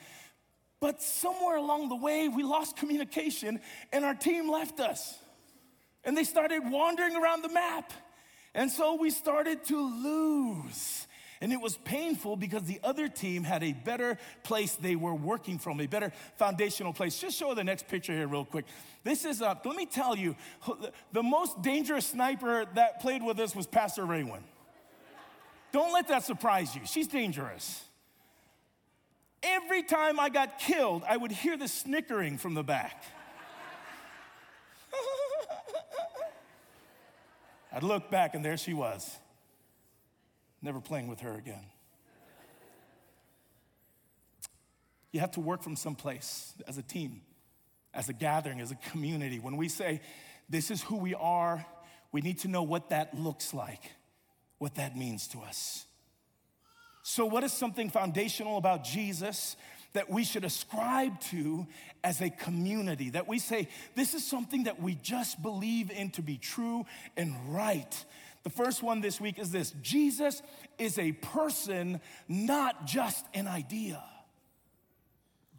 But 0.79 1.01
somewhere 1.01 1.58
along 1.58 1.89
the 1.89 1.98
way, 1.98 2.29
we 2.29 2.43
lost 2.43 2.77
communication 2.77 3.60
and 3.91 4.05
our 4.05 4.15
team 4.15 4.50
left 4.50 4.79
us 4.79 5.19
and 6.10 6.18
they 6.18 6.24
started 6.24 6.62
wandering 6.72 7.16
around 7.16 7.44
the 7.44 7.50
map. 7.50 7.94
And 8.56 8.72
so 8.72 8.96
we 8.96 9.12
started 9.12 9.63
to 9.66 9.80
lose. 9.80 11.06
And 11.39 11.54
it 11.54 11.62
was 11.62 11.78
painful 11.78 12.36
because 12.36 12.63
the 12.63 12.80
other 12.84 13.08
team 13.08 13.44
had 13.44 13.63
a 13.63 13.74
better 13.74 14.18
place 14.42 14.74
they 14.74 14.96
were 14.96 15.13
working 15.13 15.60
from, 15.60 15.80
a 15.80 15.86
better 15.86 16.12
foundational 16.38 16.94
place. 16.94 17.20
Just 17.20 17.38
show 17.38 17.54
the 17.54 17.63
next 17.63 17.88
picture 17.88 18.12
here, 18.12 18.28
real 18.28 18.44
quick. 18.44 18.66
This 19.04 19.24
is, 19.24 19.44
uh, 19.44 19.54
let 19.63 19.75
me 19.75 19.86
tell 19.86 20.18
you, 20.18 20.36
the 21.13 21.22
most 21.22 21.62
dangerous 21.62 22.08
sniper 22.08 22.66
that 22.74 23.01
played 23.01 23.22
with 23.22 23.39
us 23.39 23.56
was 23.56 23.68
Pastor 23.68 24.01
Raywin. 24.01 24.42
Don't 25.72 25.94
let 25.94 26.08
that 26.08 26.24
surprise 26.24 26.75
you. 26.75 26.82
She's 26.86 27.08
dangerous. 27.08 27.84
Every 29.44 29.84
time 29.84 30.20
I 30.20 30.30
got 30.30 30.58
killed, 30.58 31.04
I 31.08 31.18
would 31.18 31.32
hear 31.32 31.56
the 31.56 31.68
snickering 31.68 32.39
from 32.39 32.56
the 32.56 32.63
back. 32.63 33.04
I'd 37.79 37.83
look 37.83 38.12
back, 38.12 38.36
and 38.36 38.43
there 38.43 38.57
she 38.57 38.74
was 38.74 39.09
never 40.62 40.81
playing 40.81 41.07
with 41.07 41.21
her 41.21 41.36
again. 41.36 41.63
You 45.13 45.21
have 45.21 45.31
to 45.31 45.39
work 45.39 45.63
from 45.63 45.77
someplace 45.77 46.53
as 46.67 46.77
a 46.77 46.81
team, 46.81 47.21
as 47.93 48.09
a 48.09 48.13
gathering, 48.13 48.59
as 48.59 48.71
a 48.71 48.75
community. 48.75 49.39
When 49.39 49.55
we 49.55 49.69
say, 49.69 50.01
this 50.50 50.71
is 50.71 50.81
who 50.81 50.98
we 50.98 51.15
are, 51.15 51.65
we 52.12 52.19
need 52.19 52.39
to 52.39 52.50
know 52.50 52.63
what 52.63 52.89
that 52.89 53.17
looks 53.17 53.53
like, 53.53 53.93
what 54.57 54.75
that 54.75 54.98
means 54.98 55.29
to 55.29 55.39
us. 55.39 55.86
So, 57.01 57.25
what 57.25 57.45
is 57.45 57.53
something 57.53 57.89
foundational 57.89 58.57
about 58.57 58.83
Jesus 58.83 59.55
that 59.93 60.10
we 60.10 60.24
should 60.24 60.43
ascribe 60.43 61.19
to 61.22 61.67
as 62.03 62.22
a 62.22 62.29
community? 62.29 63.10
That 63.12 63.27
we 63.27 63.39
say, 63.39 63.67
this 63.96 64.13
is 64.13 64.25
something 64.25 64.63
that 64.63 64.81
we 64.81 64.96
just 64.96 65.41
believe 65.41 65.91
in 65.91 66.12
to 66.12 66.22
be 66.22 66.38
true 66.38 66.86
and 67.17 67.36
right. 67.53 68.05
The 68.43 68.50
first 68.50 68.84
one 68.84 69.01
this 69.01 69.19
week 69.19 69.38
is 69.39 69.51
this 69.51 69.72
Jesus 69.81 70.41
is 70.77 70.98
a 70.98 71.12
person, 71.12 72.00
not 72.27 72.86
just 72.86 73.25
an 73.34 73.48
idea. 73.48 74.03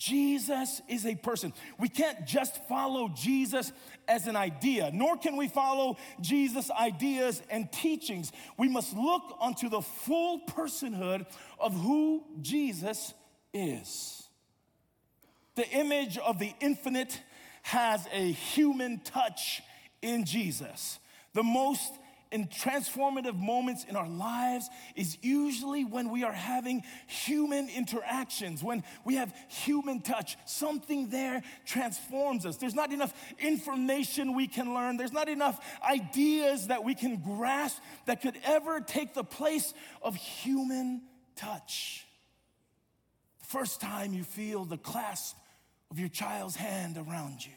Jesus 0.01 0.81
is 0.89 1.05
a 1.05 1.15
person. 1.15 1.53
We 1.79 1.91
can't 1.91 2.27
just 2.27 2.67
follow 2.67 3.11
Jesus 3.15 3.71
as 4.09 4.27
an 4.27 4.35
idea, 4.35 4.91
nor 4.95 5.19
can 5.19 5.37
we 5.37 5.47
follow 5.47 5.99
Jesus' 6.23 6.71
ideas 6.71 7.43
and 7.51 7.71
teachings. 7.71 8.33
We 8.57 8.71
must 8.71 8.97
look 8.97 9.37
onto 9.39 9.69
the 9.69 9.83
full 9.83 10.41
personhood 10.47 11.27
of 11.59 11.75
who 11.75 12.25
Jesus 12.41 13.13
is. 13.53 14.20
The 15.57 15.69
image 15.69 16.19
of 16.19 16.39
the 16.39 16.53
infinite 16.61 17.21
has 17.63 18.07
a 18.13 18.33
human 18.33 19.01
touch 19.01 19.63
in 20.03 20.25
Jesus. 20.25 20.99
The 21.35 21.43
most 21.43 21.93
in 22.33 22.47
transformative 22.47 23.37
moments 23.37 23.85
in 23.85 23.97
our 23.97 24.09
lives 24.09 24.69
is 24.95 25.19
usually 25.23 25.85
when 25.85 26.11
we 26.11 26.23
are 26.23 26.33
having 26.33 26.83
human 27.07 27.69
interactions, 27.69 28.63
when 28.63 28.85
we 29.05 29.17
have 29.17 29.35
human 29.49 30.01
touch. 30.01 30.37
Something 30.47 31.11
there 31.11 31.43
transforms 31.67 32.47
us. 32.47 32.57
There's 32.57 32.75
not 32.75 32.93
enough 32.93 33.13
information 33.41 34.35
we 34.35 34.47
can 34.47 34.75
learn, 34.75 34.97
there's 34.97 35.13
not 35.13 35.29
enough 35.29 35.59
ideas 35.83 36.69
that 36.69 36.85
we 36.85 36.95
can 36.95 37.17
grasp 37.17 37.81
that 38.07 38.23
could 38.23 38.39
ever 38.45 38.81
take 38.81 39.15
the 39.15 39.25
place 39.25 39.75
of 40.03 40.15
human 40.15 41.03
touch. 41.37 42.07
First 43.51 43.81
time 43.81 44.13
you 44.13 44.23
feel 44.23 44.65
the 44.65 44.79
clasp 44.79 45.37
of 45.91 45.99
your 45.99 46.09
child's 46.09 46.55
hand 46.55 46.97
around 46.97 47.45
you, 47.45 47.51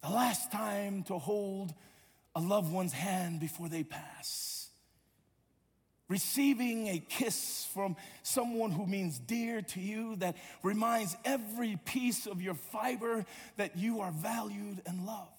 the 0.00 0.10
last 0.10 0.52
time 0.52 1.02
to 1.08 1.18
hold 1.18 1.74
a 2.36 2.40
loved 2.40 2.72
one's 2.72 2.92
hand 2.92 3.40
before 3.40 3.68
they 3.68 3.82
pass. 3.82 4.68
Receiving 6.06 6.86
a 6.86 7.00
kiss 7.00 7.66
from 7.74 7.96
someone 8.22 8.70
who 8.70 8.86
means 8.86 9.18
dear 9.18 9.60
to 9.60 9.80
you 9.80 10.14
that 10.16 10.36
reminds 10.62 11.16
every 11.24 11.76
piece 11.84 12.28
of 12.28 12.40
your 12.40 12.54
fiber 12.54 13.26
that 13.56 13.76
you 13.76 14.02
are 14.02 14.12
valued 14.12 14.82
and 14.86 15.04
loved. 15.04 15.30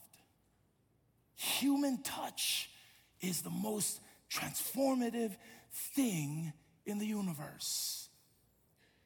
Human 1.38 2.04
touch 2.04 2.70
is 3.22 3.44
the 3.44 3.50
most 3.50 4.02
transformative 4.30 5.38
thing 5.96 6.52
in 6.86 7.00
the 7.00 7.08
universe. 7.08 8.00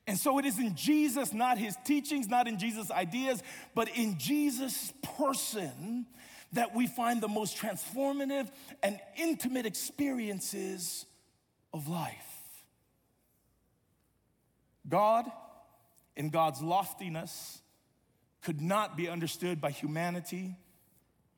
And 0.07 0.17
so 0.17 0.37
it 0.37 0.45
is 0.45 0.59
in 0.59 0.75
Jesus, 0.75 1.33
not 1.33 1.57
his 1.57 1.75
teachings, 1.83 2.27
not 2.27 2.47
in 2.47 2.59
Jesus' 2.59 2.91
ideas, 2.91 3.41
but 3.73 3.89
in 3.89 4.17
Jesus' 4.19 4.93
person 5.17 6.05
that 6.53 6.75
we 6.75 6.87
find 6.87 7.21
the 7.21 7.27
most 7.27 7.57
transformative 7.57 8.49
and 8.83 8.99
intimate 9.17 9.65
experiences 9.65 11.05
of 11.73 11.87
life. 11.87 12.13
God, 14.87 15.25
in 16.15 16.29
God's 16.29 16.61
loftiness, 16.61 17.59
could 18.41 18.61
not 18.61 18.95
be 18.95 19.09
understood 19.09 19.59
by 19.59 19.71
humanity 19.71 20.55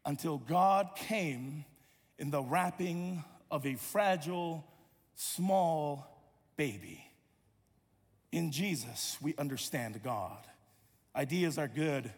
until 0.06 0.38
God 0.38 0.90
came 0.96 1.64
in 2.20 2.32
the 2.32 2.42
wrapping 2.42 3.24
of 3.50 3.66
a 3.66 3.76
fragile, 3.76 4.66
small 5.16 6.06
baby. 6.58 7.07
In 8.32 8.52
Jesus, 8.52 9.18
we 9.22 9.34
understand 9.38 10.02
God. 10.04 10.46
Ideas 11.16 11.58
are 11.58 11.68
good 11.68 12.12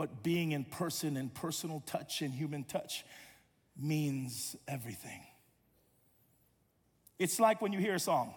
but 0.00 0.22
being 0.22 0.52
in 0.52 0.64
person 0.64 1.18
and 1.18 1.34
personal 1.34 1.82
touch 1.84 2.22
and 2.22 2.32
human 2.32 2.64
touch 2.64 3.04
means 3.78 4.56
everything. 4.66 5.20
It's 7.18 7.38
like 7.38 7.60
when 7.60 7.74
you 7.74 7.80
hear 7.80 7.96
a 7.96 8.00
song. 8.00 8.32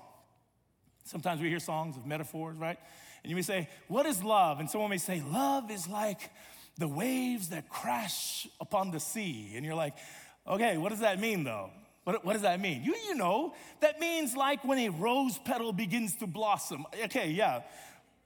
Sometimes 1.06 1.40
we 1.40 1.48
hear 1.48 1.62
songs 1.62 1.96
of 1.96 2.06
metaphors, 2.06 2.58
right? 2.58 2.78
And 3.24 3.30
you 3.30 3.38
may 3.38 3.44
say, 3.44 3.70
What 3.88 4.06
is 4.06 4.22
love? 4.22 4.60
And 4.60 4.70
someone 4.70 4.90
may 4.90 4.98
say, 4.98 5.24
Love 5.26 5.72
is 5.72 5.88
like 5.88 6.32
the 6.78 6.88
waves 6.90 7.48
that 7.52 7.70
crash 7.70 8.46
upon 8.60 8.92
the 8.92 9.00
sea. 9.00 9.54
And 9.56 9.66
you're 9.66 9.74
like, 9.74 9.94
Okay, 10.46 10.78
what 10.78 10.90
does 10.90 11.00
that 11.00 11.18
mean 11.18 11.46
though? 11.46 11.70
What, 12.04 12.26
what, 12.26 12.34
does 12.34 12.42
that 12.42 12.60
mean? 12.60 12.84
You, 12.84 12.96
you 13.08 13.16
know, 13.16 13.54
that 13.80 14.00
means 14.00 14.36
like 14.36 14.64
when 14.66 14.78
a 14.80 14.90
rose 14.90 15.40
petal 15.40 15.72
begins 15.72 16.16
to 16.18 16.28
blossom. 16.28 16.86
Okay, 17.06 17.30
yeah. 17.30 17.62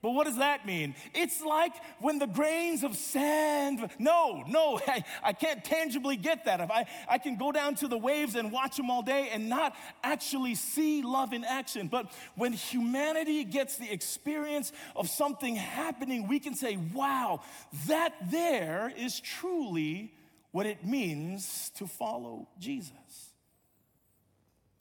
But 0.02 0.12
what 0.12 0.26
does 0.26 0.38
that 0.38 0.66
mean? 0.66 0.94
It's 1.16 1.42
like 1.42 1.74
when 2.00 2.20
the 2.20 2.28
grains 2.28 2.84
of 2.84 2.96
sand. 2.96 3.90
No, 3.98 4.44
no, 4.48 4.80
I, 4.88 5.04
I 5.24 5.34
can't 5.34 5.64
tangibly 5.64 6.18
get 6.18 6.46
that. 6.46 6.60
If 6.60 6.70
I, 6.70 6.86
I 7.10 7.18
can 7.18 7.36
go 7.36 7.52
down 7.52 7.76
to 7.76 7.88
the 7.88 7.98
waves 7.98 8.36
and 8.36 8.52
watch 8.52 8.78
them 8.78 8.90
all 8.92 9.02
day 9.02 9.30
and 9.32 9.50
not 9.50 9.76
actually 10.04 10.56
see 10.56 11.02
love 11.02 11.34
in 11.34 11.44
action. 11.44 11.88
But 11.88 12.12
when 12.36 12.54
humanity 12.54 13.44
gets 13.44 13.78
the 13.78 13.92
experience 13.92 14.72
of 14.96 15.10
something 15.10 15.56
happening, 15.56 16.28
we 16.28 16.40
can 16.40 16.54
say, 16.54 16.78
wow, 16.94 17.42
that 17.88 18.14
there 18.32 18.94
is 18.96 19.20
truly 19.20 20.14
what 20.52 20.66
it 20.66 20.86
means 20.86 21.72
to 21.76 21.88
follow 21.88 22.48
Jesus. 22.60 23.27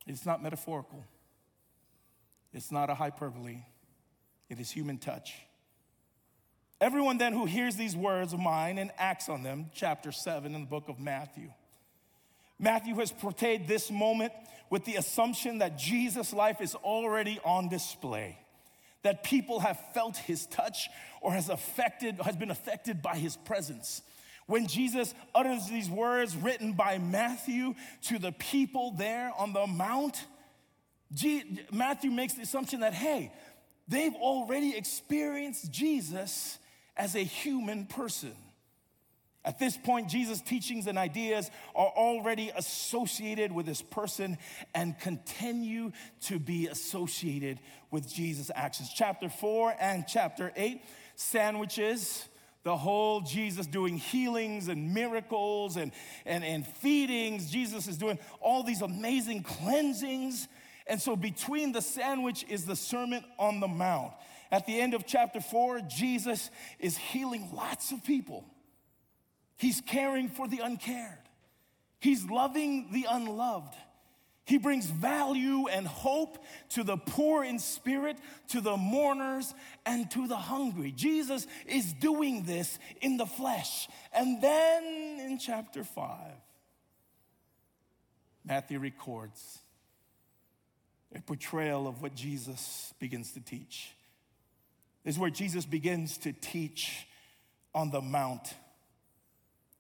It's 0.07 0.25
not 0.25 0.43
metaphorical, 0.43 1.05
it's 2.53 2.71
not 2.71 2.91
a 2.91 2.95
hyperbole 2.95 3.63
it 4.49 4.61
is 4.61 4.71
human 4.71 4.99
touch. 4.99 5.35
Everyone 6.81 7.19
then 7.19 7.33
who 7.33 7.47
hears 7.47 7.77
these 7.77 7.97
words 7.97 8.33
of 8.33 8.39
mine 8.39 8.79
and 8.79 8.91
acts 8.99 9.29
on 9.29 9.43
them, 9.43 9.71
chapter 9.75 10.13
7 10.13 10.55
in 10.55 10.61
the 10.61 10.67
book 10.67 10.89
of 10.89 11.01
Matthew. 11.01 11.51
Matthew 12.59 12.95
has 12.97 13.13
portrayed 13.13 13.67
this 13.67 13.91
moment 13.91 14.33
with 14.71 14.85
the 14.85 14.97
assumption 14.97 15.59
that 15.59 15.79
Jesus' 15.79 16.33
life 16.33 16.61
is 16.61 16.75
already 16.75 17.41
on 17.45 17.69
display, 17.69 18.39
that 19.03 19.25
people 19.25 19.61
have 19.61 19.79
felt 19.95 20.17
his 20.17 20.47
touch 20.47 20.89
or 21.21 21.33
has 21.33 21.49
affected 21.49 22.21
has 22.21 22.37
been 22.37 22.51
affected 22.51 23.03
by 23.03 23.17
his 23.17 23.37
presence. 23.37 24.03
When 24.47 24.69
Jesus 24.69 25.13
utters 25.35 25.69
these 25.69 25.91
words 25.91 26.37
written 26.37 26.73
by 26.73 26.99
Matthew 26.99 27.75
to 28.03 28.19
the 28.19 28.33
people 28.33 28.93
there 28.93 29.33
on 29.37 29.53
the 29.53 29.67
mount, 29.67 30.25
Matthew 31.73 32.11
makes 32.11 32.35
the 32.35 32.43
assumption 32.43 32.81
that 32.81 32.95
hey, 32.95 33.33
they've 33.89 34.15
already 34.15 34.77
experienced 34.77 35.71
Jesus 35.73 36.59
as 36.97 37.17
a 37.17 37.21
human 37.21 37.87
person. 37.87 38.35
At 39.45 39.61
this 39.61 39.77
point, 39.77 40.09
Jesus' 40.09 40.41
teachings 40.41 40.89
and 40.89 40.99
ideas 40.99 41.49
are 41.77 41.87
already 41.87 42.51
associated 42.57 43.53
with 43.53 43.65
this 43.65 43.81
person 43.81 44.39
and 44.75 44.99
continue 44.99 45.93
to 46.23 46.41
be 46.41 46.67
associated 46.67 47.61
with 47.93 48.13
Jesus' 48.13 48.51
actions. 48.53 48.91
Chapter 48.93 49.29
4 49.29 49.77
and 49.79 50.05
chapter 50.09 50.53
8 50.57 50.83
sandwiches 51.15 52.27
the 52.67 52.77
whole 52.77 53.21
Jesus 53.21 53.67
doing 53.67 53.97
healings 53.97 54.67
and 54.67 54.93
miracles 54.93 55.77
and, 55.77 55.93
and, 56.25 56.43
and 56.45 56.67
feedings. 56.67 57.49
Jesus 57.49 57.87
is 57.87 57.97
doing 57.97 58.19
all 58.41 58.65
these 58.65 58.83
amazing 58.83 59.45
cleansings 59.45 60.49
and 60.87 61.01
so 61.01 61.17
between 61.17 61.73
the 61.73 61.83
sandwich 61.83 62.45
is 62.49 62.65
the 62.65 62.77
Sermon 62.77 63.25
on 63.39 63.61
the 63.61 63.69
Mount. 63.69 64.13
At 64.51 64.67
the 64.67 64.81
end 64.81 64.95
of 64.95 65.07
chapter 65.07 65.41
four, 65.41 65.81
Jesus 65.81 66.51
is 66.79 66.97
healing 66.97 67.51
lots 67.53 67.91
of 67.91 68.05
people. 68.05 68.45
He's 69.57 69.81
caring 69.81 70.29
for 70.29 70.47
the 70.47 70.61
uncared, 70.61 71.19
He's 72.01 72.25
loving 72.25 72.91
the 72.93 73.07
unloved. 73.09 73.75
He 74.47 74.59
brings 74.59 74.87
value 74.87 75.67
and 75.67 75.89
hope 75.89 76.39
to 76.71 76.85
the 76.85 76.97
poor 76.97 77.43
in 77.43 77.59
spirit, 77.59 78.17
to 78.51 78.61
the 78.61 78.77
mourners, 78.77 79.53
and 79.85 80.09
to 80.13 80.29
the 80.29 80.37
hungry. 80.37 80.93
Jesus 80.93 81.49
is 81.67 81.93
doing 81.93 82.45
this 82.45 82.79
in 83.01 83.17
the 83.17 83.27
flesh. 83.27 83.89
And 84.13 84.41
then 84.41 85.19
in 85.21 85.39
chapter 85.39 85.83
5, 85.83 86.09
Matthew 88.45 88.79
records 88.79 89.59
a 91.13 91.21
portrayal 91.21 91.89
of 91.89 92.01
what 92.01 92.15
Jesus 92.15 92.95
begins 93.01 93.33
to 93.33 93.41
teach. 93.41 93.91
This 95.03 95.17
is 95.17 95.19
where 95.19 95.29
Jesus 95.29 95.67
begins 95.67 96.19
to 96.19 96.33
teach 96.33 97.09
on 97.75 97.91
the 97.91 98.01
Mount. 98.01 98.55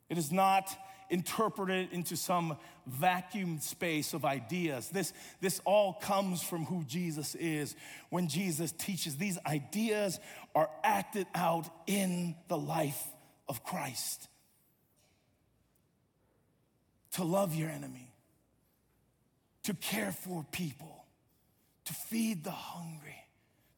It 0.08 0.18
is 0.18 0.32
not 0.32 0.76
interpreted 1.10 1.92
into 1.92 2.16
some 2.16 2.56
vacuum 2.86 3.58
space 3.60 4.14
of 4.14 4.24
ideas. 4.24 4.88
This, 4.88 5.12
this 5.40 5.60
all 5.64 5.94
comes 5.94 6.42
from 6.42 6.64
who 6.64 6.84
Jesus 6.84 7.34
is. 7.34 7.74
When 8.10 8.28
Jesus 8.28 8.72
teaches, 8.72 9.16
these 9.16 9.38
ideas 9.46 10.18
are 10.54 10.70
acted 10.82 11.26
out 11.34 11.68
in 11.86 12.34
the 12.48 12.58
life 12.58 13.02
of 13.48 13.64
Christ. 13.64 14.28
To 17.12 17.24
love 17.24 17.54
your 17.54 17.70
enemy, 17.70 18.12
to 19.64 19.74
care 19.74 20.12
for 20.12 20.44
people, 20.52 21.04
to 21.86 21.94
feed 21.94 22.44
the 22.44 22.50
hungry 22.50 23.25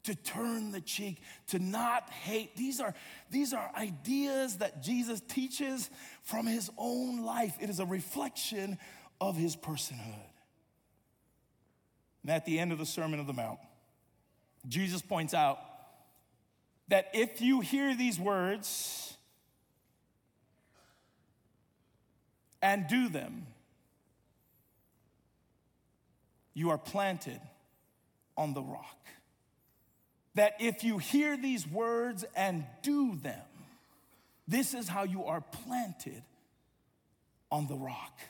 to 0.09 0.15
turn 0.15 0.73
the 0.73 0.81
cheek, 0.81 1.21
to 1.49 1.59
not 1.59 2.09
hate. 2.09 2.57
These 2.57 2.81
are, 2.81 2.95
these 3.31 3.53
are 3.53 3.71
ideas 3.77 4.57
that 4.57 4.83
Jesus 4.83 5.21
teaches 5.29 5.91
from 6.23 6.47
his 6.47 6.71
own 6.79 7.27
life. 7.27 7.55
It 7.61 7.69
is 7.69 7.79
a 7.79 7.85
reflection 7.85 8.79
of 9.21 9.37
his 9.37 9.55
personhood. 9.55 10.33
And 12.23 12.31
at 12.31 12.47
the 12.47 12.59
end 12.59 12.73
of 12.73 12.79
the 12.79 12.87
Sermon 12.87 13.21
of 13.21 13.27
the 13.27 13.35
Mount, 13.35 13.59
Jesus 14.67 15.03
points 15.03 15.35
out 15.35 15.59
that 16.89 17.11
if 17.13 17.43
you 17.43 17.61
hear 17.61 17.95
these 17.95 18.19
words 18.19 19.15
and 22.63 22.87
do 22.89 23.11
them, 23.11 23.47
you 26.55 26.71
are 26.71 26.79
planted 26.79 27.43
on 28.39 28.55
the 28.55 28.63
rock 28.63 28.97
that 30.39 30.55
if 30.61 30.85
you 30.85 30.99
hear 30.99 31.37
these 31.37 31.67
words 31.67 32.25
and 32.37 32.65
do 32.83 33.17
them, 33.17 33.43
this 34.47 34.73
is 34.73 34.87
how 34.87 35.03
you 35.03 35.25
are 35.25 35.41
planted 35.41 36.23
on 37.51 37.67
the 37.67 37.75
rock. 37.75 38.21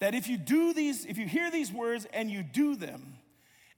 That 0.00 0.14
if 0.14 0.28
you 0.28 0.36
do 0.36 0.74
these, 0.74 1.06
if 1.06 1.16
you 1.16 1.26
hear 1.26 1.50
these 1.50 1.72
words 1.72 2.06
and 2.12 2.30
you 2.30 2.42
do 2.42 2.76
them, 2.76 3.14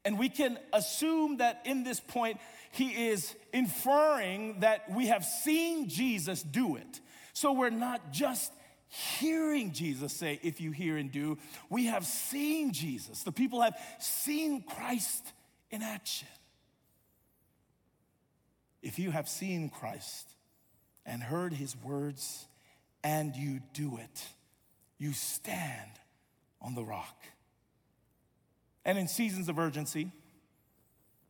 and 0.05 0.19
we 0.19 0.29
can 0.29 0.59
assume 0.73 1.37
that 1.37 1.63
in 1.65 1.85
this 1.85 2.01
point, 2.01 2.41
he 2.73 3.09
is 3.09 3.33
inferring 3.53 4.59
that 4.61 4.91
we 4.91 5.07
have 5.07 5.25
seen 5.25 5.89
Jesus 5.89 6.43
do 6.43 6.75
it. 6.75 7.01
So 7.33 7.53
we're 7.53 7.71
not 7.71 8.13
just 8.13 8.53
hearing 8.89 9.73
Jesus 9.73 10.13
say, 10.13 10.41
if 10.43 10.61
you 10.61 10.73
hear 10.73 10.97
and 10.97 11.13
do, 11.13 11.39
we 11.71 11.87
have 11.87 12.07
seen 12.07 12.73
Jesus. 12.73 13.23
The 13.23 13.31
people 13.31 13.63
have 13.63 13.79
seen 14.01 14.63
Christ 14.63 15.33
in 15.71 15.81
action. 15.81 16.27
If 18.85 18.99
you 18.99 19.13
have 19.13 19.31
seen 19.31 19.71
Christ 19.71 20.29
and 21.07 21.23
heard 21.23 21.55
his 21.55 21.75
words 21.75 22.47
and 23.03 23.35
you 23.35 23.61
do 23.73 23.97
it, 23.97 24.29
you 24.99 25.15
stand 25.15 25.91
on 26.61 26.75
the 26.75 26.85
rock. 26.85 27.17
And 28.85 28.99
in 28.99 29.09
seasons 29.09 29.49
of 29.49 29.59
urgency, 29.59 30.13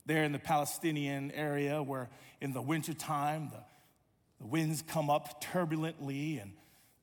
there 0.04 0.24
in 0.24 0.32
the 0.32 0.40
Palestinian 0.40 1.30
area 1.30 1.80
where 1.80 2.10
in 2.40 2.52
the 2.52 2.60
wintertime 2.60 3.50
the, 3.52 3.62
the 4.40 4.48
winds 4.48 4.82
come 4.82 5.08
up 5.08 5.40
turbulently 5.40 6.38
and 6.38 6.54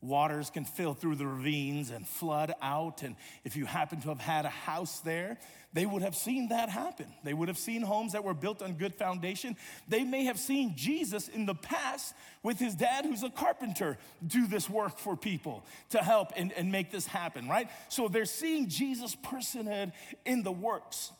waters 0.01 0.49
can 0.49 0.65
fill 0.65 0.93
through 0.93 1.15
the 1.15 1.27
ravines 1.27 1.91
and 1.91 2.07
flood 2.07 2.53
out. 2.61 3.03
And 3.03 3.15
if 3.43 3.55
you 3.55 3.65
happen 3.65 4.01
to 4.01 4.09
have 4.09 4.19
had 4.19 4.45
a 4.45 4.49
house 4.49 4.99
there, 5.01 5.37
they 5.73 5.85
would 5.85 6.01
have 6.01 6.15
seen 6.15 6.49
that 6.49 6.69
happen. 6.69 7.05
They 7.23 7.33
would 7.33 7.47
have 7.47 7.57
seen 7.57 7.81
homes 7.81 8.11
that 8.13 8.23
were 8.23 8.33
built 8.33 8.61
on 8.61 8.73
good 8.73 8.93
foundation. 8.95 9.55
They 9.87 10.03
may 10.03 10.25
have 10.25 10.37
seen 10.37 10.73
Jesus 10.75 11.27
in 11.27 11.45
the 11.45 11.55
past 11.55 12.13
with 12.43 12.59
his 12.59 12.75
dad, 12.75 13.05
who's 13.05 13.23
a 13.23 13.29
carpenter, 13.29 13.97
do 14.25 14.47
this 14.47 14.69
work 14.69 14.97
for 14.97 15.15
people 15.15 15.63
to 15.91 15.99
help 15.99 16.33
and, 16.35 16.51
and 16.53 16.71
make 16.71 16.91
this 16.91 17.07
happen, 17.07 17.47
right? 17.47 17.69
So 17.87 18.07
they're 18.07 18.25
seeing 18.25 18.67
Jesus' 18.67 19.15
personhood 19.15 19.93
in 20.25 20.43
the 20.43 20.51
works. 20.51 21.11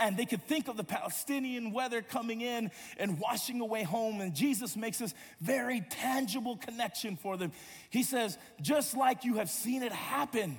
And 0.00 0.16
they 0.16 0.26
could 0.26 0.42
think 0.44 0.68
of 0.68 0.76
the 0.76 0.84
Palestinian 0.84 1.72
weather 1.72 2.02
coming 2.02 2.40
in 2.40 2.70
and 2.98 3.18
washing 3.18 3.60
away 3.60 3.82
home. 3.82 4.20
And 4.20 4.34
Jesus 4.34 4.76
makes 4.76 4.98
this 4.98 5.12
very 5.40 5.80
tangible 5.90 6.56
connection 6.56 7.16
for 7.16 7.36
them. 7.36 7.52
He 7.90 8.04
says, 8.04 8.38
just 8.60 8.96
like 8.96 9.24
you 9.24 9.34
have 9.34 9.50
seen 9.50 9.82
it 9.82 9.92
happen, 9.92 10.56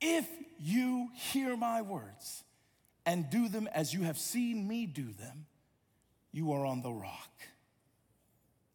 if 0.00 0.26
you 0.58 1.08
hear 1.14 1.56
my 1.56 1.82
words 1.82 2.42
and 3.04 3.28
do 3.28 3.48
them 3.48 3.68
as 3.72 3.92
you 3.92 4.02
have 4.02 4.18
seen 4.18 4.66
me 4.66 4.86
do 4.86 5.12
them, 5.12 5.46
you 6.32 6.52
are 6.52 6.64
on 6.64 6.82
the 6.82 6.92
rock. 6.92 7.30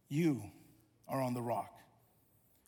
You 0.07 0.43
are 1.07 1.21
on 1.21 1.33
the 1.33 1.41
rock. 1.41 1.73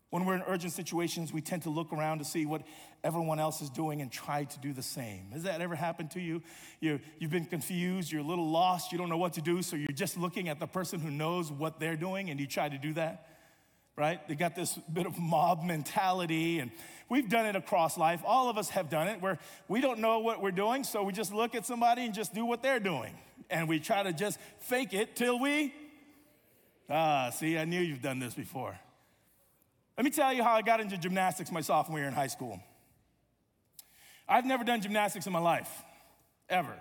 When 0.10 0.26
we're 0.26 0.36
in 0.36 0.44
urgent 0.48 0.74
situations, 0.74 1.34
we 1.34 1.42
tend 1.42 1.64
to 1.64 1.70
look 1.70 1.92
around 1.92 2.20
to 2.20 2.26
see 2.26 2.46
what 2.46 2.62
everyone 3.04 3.40
else 3.40 3.62
is 3.62 3.70
doing 3.70 4.02
and 4.02 4.12
try 4.12 4.46
to 4.46 4.60
do 4.60 4.72
the 4.72 4.82
same. 4.82 5.30
Has 5.34 5.44
that 5.44 5.62
ever 5.62 5.76
happened 5.76 6.12
to 6.12 6.22
you? 6.22 6.42
you 6.80 7.00
you've 7.20 7.32
been 7.32 7.46
confused, 7.46 8.12
you're 8.12 8.22
a 8.22 8.26
little 8.26 8.50
lost, 8.50 8.92
you 8.92 8.98
don't 8.98 9.10
know 9.10 9.18
what 9.18 9.34
to 9.34 9.42
do, 9.42 9.62
so 9.62 9.76
you're 9.76 9.90
just 9.90 10.18
looking 10.18 10.48
at 10.48 10.60
the 10.60 10.68
person 10.68 11.00
who 11.00 11.12
knows 11.12 11.52
what 11.52 11.80
they're 11.80 11.98
doing 11.98 12.30
and 12.30 12.40
you 12.40 12.48
try 12.48 12.70
to 12.70 12.78
do 12.78 12.94
that, 12.94 13.28
right? 13.98 14.26
They 14.28 14.36
got 14.36 14.56
this 14.56 14.78
bit 14.92 15.06
of 15.06 15.20
mob 15.20 15.64
mentality, 15.64 16.60
and 16.60 16.72
we've 17.10 17.30
done 17.30 17.46
it 17.46 17.56
across 17.56 17.98
life. 17.98 18.22
All 18.26 18.50
of 18.50 18.58
us 18.58 18.70
have 18.70 18.90
done 18.90 19.08
it 19.08 19.22
where 19.22 19.38
we 19.68 19.82
don't 19.82 20.00
know 20.00 20.20
what 20.20 20.42
we're 20.42 20.52
doing, 20.52 20.84
so 20.84 21.04
we 21.04 21.12
just 21.12 21.34
look 21.34 21.56
at 21.56 21.66
somebody 21.66 22.06
and 22.06 22.14
just 22.14 22.34
do 22.34 22.46
what 22.46 22.64
they're 22.64 22.80
doing. 22.80 23.14
And 23.50 23.68
we 23.68 23.80
try 23.80 24.04
to 24.04 24.14
just 24.14 24.40
fake 24.60 24.94
it 24.94 25.16
till 25.16 25.38
we, 25.40 25.74
ah, 26.90 27.30
see, 27.32 27.58
I 27.58 27.66
knew 27.66 27.82
you've 27.82 28.02
done 28.02 28.20
this 28.20 28.34
before. 28.34 28.80
Let 29.98 30.06
me 30.06 30.10
tell 30.10 30.34
you 30.34 30.42
how 30.42 30.54
I 30.54 30.62
got 30.62 30.80
into 30.80 30.98
gymnastics 30.98 31.52
my 31.52 31.62
sophomore 31.62 32.00
year 32.00 32.08
in 32.08 32.14
high 32.14 32.28
school. 32.28 32.60
I've 34.28 34.46
never 34.46 34.64
done 34.64 34.82
gymnastics 34.82 35.28
in 35.28 35.34
my 35.34 35.40
life, 35.40 35.70
ever. 36.50 36.76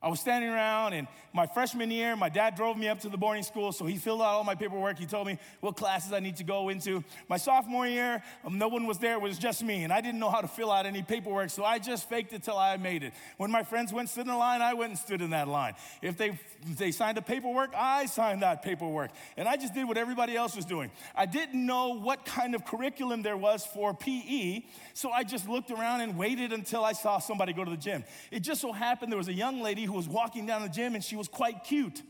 I 0.00 0.08
was 0.08 0.20
standing 0.20 0.48
around, 0.48 0.92
and 0.92 1.08
my 1.32 1.46
freshman 1.46 1.90
year, 1.90 2.14
my 2.14 2.28
dad 2.28 2.54
drove 2.54 2.76
me 2.76 2.86
up 2.86 3.00
to 3.00 3.08
the 3.08 3.16
boarding 3.16 3.42
school, 3.42 3.72
so 3.72 3.84
he 3.84 3.96
filled 3.96 4.20
out 4.20 4.28
all 4.28 4.44
my 4.44 4.54
paperwork. 4.54 4.96
He 4.96 5.06
told 5.06 5.26
me 5.26 5.40
what 5.58 5.76
classes 5.76 6.12
I 6.12 6.20
need 6.20 6.36
to 6.36 6.44
go 6.44 6.68
into. 6.68 7.02
My 7.28 7.36
sophomore 7.36 7.84
year, 7.84 8.22
um, 8.44 8.58
no 8.58 8.68
one 8.68 8.86
was 8.86 8.98
there, 8.98 9.14
it 9.14 9.20
was 9.20 9.38
just 9.38 9.60
me, 9.64 9.82
and 9.82 9.92
I 9.92 10.00
didn't 10.00 10.20
know 10.20 10.30
how 10.30 10.40
to 10.40 10.46
fill 10.46 10.70
out 10.70 10.86
any 10.86 11.02
paperwork, 11.02 11.50
so 11.50 11.64
I 11.64 11.80
just 11.80 12.08
faked 12.08 12.32
it 12.32 12.44
till 12.44 12.56
I 12.56 12.76
made 12.76 13.02
it. 13.02 13.12
When 13.38 13.50
my 13.50 13.64
friends 13.64 13.92
went 13.92 14.08
stood 14.08 14.26
in 14.26 14.32
a 14.32 14.38
line, 14.38 14.62
I 14.62 14.74
went 14.74 14.90
and 14.90 14.98
stood 14.98 15.20
in 15.20 15.30
that 15.30 15.48
line. 15.48 15.74
If 16.00 16.16
they, 16.16 16.28
if 16.62 16.76
they 16.76 16.92
signed 16.92 17.18
a 17.18 17.22
paperwork, 17.22 17.74
I 17.76 18.06
signed 18.06 18.42
that 18.42 18.62
paperwork, 18.62 19.10
and 19.36 19.48
I 19.48 19.56
just 19.56 19.74
did 19.74 19.88
what 19.88 19.98
everybody 19.98 20.36
else 20.36 20.54
was 20.54 20.64
doing. 20.64 20.92
I 21.16 21.26
didn't 21.26 21.66
know 21.66 21.98
what 21.98 22.24
kind 22.24 22.54
of 22.54 22.64
curriculum 22.64 23.22
there 23.22 23.36
was 23.36 23.66
for 23.66 23.94
PE, 23.94 24.62
so 24.94 25.10
I 25.10 25.24
just 25.24 25.48
looked 25.48 25.72
around 25.72 26.02
and 26.02 26.16
waited 26.16 26.52
until 26.52 26.84
I 26.84 26.92
saw 26.92 27.18
somebody 27.18 27.52
go 27.52 27.64
to 27.64 27.70
the 27.72 27.76
gym. 27.76 28.04
It 28.30 28.40
just 28.40 28.60
so 28.60 28.70
happened 28.70 29.10
there 29.10 29.18
was 29.18 29.26
a 29.26 29.32
young 29.32 29.60
lady 29.60 29.87
who 29.88 29.94
was 29.94 30.08
walking 30.08 30.46
down 30.46 30.62
the 30.62 30.68
gym 30.68 30.94
and 30.94 31.02
she 31.02 31.16
was 31.16 31.26
quite 31.28 31.64
cute. 31.64 32.02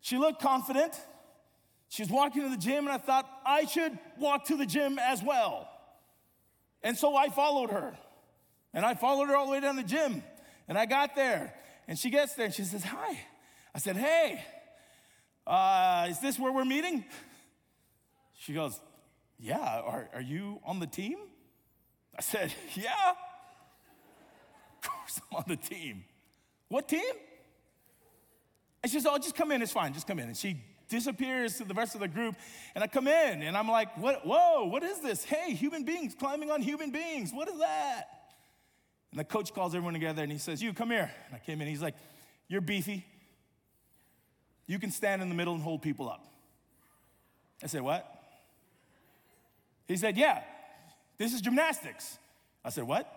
She 0.00 0.18
looked 0.18 0.42
confident. 0.42 0.92
She 1.88 2.02
was 2.02 2.10
walking 2.10 2.42
to 2.42 2.48
the 2.48 2.56
gym, 2.56 2.86
and 2.86 2.90
I 2.90 2.98
thought 2.98 3.28
I 3.44 3.64
should 3.64 3.96
walk 4.18 4.46
to 4.46 4.56
the 4.56 4.66
gym 4.66 4.98
as 4.98 5.22
well. 5.22 5.68
And 6.82 6.96
so 6.96 7.16
I 7.16 7.28
followed 7.28 7.70
her. 7.70 7.96
And 8.74 8.84
I 8.84 8.94
followed 8.94 9.28
her 9.28 9.36
all 9.36 9.46
the 9.46 9.52
way 9.52 9.60
down 9.60 9.76
the 9.76 9.82
gym. 9.82 10.22
And 10.68 10.76
I 10.76 10.86
got 10.86 11.14
there, 11.14 11.54
and 11.88 11.98
she 11.98 12.10
gets 12.10 12.34
there 12.34 12.46
and 12.46 12.54
she 12.54 12.64
says, 12.64 12.84
Hi. 12.84 13.18
I 13.74 13.78
said, 13.78 13.96
Hey, 13.96 14.44
uh, 15.46 16.06
is 16.10 16.20
this 16.20 16.38
where 16.38 16.52
we're 16.52 16.64
meeting? 16.64 17.04
She 18.34 18.52
goes, 18.52 18.78
Yeah, 19.38 19.58
are, 19.58 20.08
are 20.14 20.20
you 20.20 20.60
on 20.64 20.80
the 20.80 20.86
team? 20.86 21.16
I 22.16 22.22
said, 22.22 22.52
Yeah. 22.74 23.12
Course 25.14 25.20
I'm 25.30 25.36
on 25.36 25.44
the 25.46 25.56
team. 25.56 26.04
What 26.68 26.88
team? 26.88 27.02
And 28.82 28.90
she 28.90 28.98
says, 28.98 29.06
Oh, 29.10 29.18
just 29.18 29.36
come 29.36 29.52
in, 29.52 29.62
it's 29.62 29.72
fine, 29.72 29.92
just 29.94 30.06
come 30.06 30.18
in. 30.18 30.26
And 30.28 30.36
she 30.36 30.56
disappears 30.88 31.56
to 31.58 31.64
the 31.64 31.74
rest 31.74 31.94
of 31.94 32.00
the 32.00 32.08
group. 32.08 32.34
And 32.74 32.82
I 32.82 32.86
come 32.86 33.08
in 33.08 33.42
and 33.42 33.56
I'm 33.56 33.68
like, 33.68 33.96
what, 33.98 34.24
whoa, 34.26 34.66
what 34.66 34.82
is 34.82 35.00
this? 35.00 35.24
Hey, 35.24 35.52
human 35.52 35.84
beings 35.84 36.14
climbing 36.16 36.50
on 36.50 36.62
human 36.62 36.90
beings. 36.90 37.32
What 37.32 37.48
is 37.48 37.58
that? 37.58 38.04
And 39.10 39.18
the 39.20 39.24
coach 39.24 39.52
calls 39.52 39.74
everyone 39.74 39.94
together 39.94 40.22
and 40.22 40.30
he 40.30 40.38
says, 40.38 40.62
You 40.62 40.72
come 40.72 40.90
here. 40.90 41.10
And 41.26 41.34
I 41.34 41.38
came 41.38 41.60
in, 41.60 41.68
he's 41.68 41.82
like, 41.82 41.94
You're 42.48 42.60
beefy. 42.60 43.04
You 44.66 44.78
can 44.78 44.90
stand 44.90 45.22
in 45.22 45.28
the 45.28 45.34
middle 45.34 45.54
and 45.54 45.62
hold 45.62 45.82
people 45.82 46.08
up. 46.08 46.26
I 47.62 47.66
said, 47.66 47.82
What? 47.82 48.06
He 49.86 49.96
said, 49.96 50.16
Yeah, 50.16 50.42
this 51.18 51.32
is 51.32 51.40
gymnastics. 51.40 52.18
I 52.64 52.70
said, 52.70 52.84
What? 52.84 53.15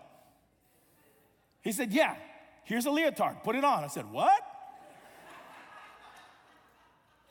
He 1.69 1.73
said, 1.73 1.93
Yeah, 1.93 2.15
here's 2.63 2.87
a 2.87 2.89
leotard, 2.89 3.43
put 3.43 3.55
it 3.55 3.63
on. 3.63 3.83
I 3.83 3.87
said, 3.89 4.11
What? 4.11 4.41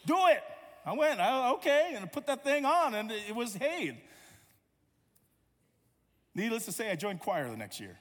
Do 0.06 0.14
it. 0.28 0.40
I 0.86 0.92
went, 0.92 1.18
oh, 1.20 1.54
okay, 1.54 1.90
and 1.96 2.04
I 2.04 2.06
put 2.06 2.28
that 2.28 2.44
thing 2.44 2.64
on, 2.64 2.94
and 2.94 3.10
it 3.10 3.34
was, 3.34 3.54
hey. 3.54 4.00
Needless 6.36 6.66
to 6.66 6.72
say, 6.72 6.88
I 6.88 6.94
joined 6.94 7.18
choir 7.18 7.50
the 7.50 7.56
next 7.56 7.80
year. 7.80 7.98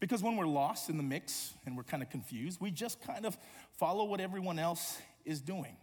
Because 0.00 0.20
when 0.20 0.36
we're 0.36 0.46
lost 0.46 0.90
in 0.90 0.96
the 0.96 1.04
mix 1.04 1.54
and 1.64 1.76
we're 1.76 1.84
kind 1.84 2.02
of 2.02 2.10
confused, 2.10 2.60
we 2.60 2.72
just 2.72 3.00
kind 3.00 3.24
of 3.24 3.38
follow 3.78 4.02
what 4.02 4.20
everyone 4.20 4.58
else 4.58 4.98
is 5.24 5.40
doing. 5.40 5.76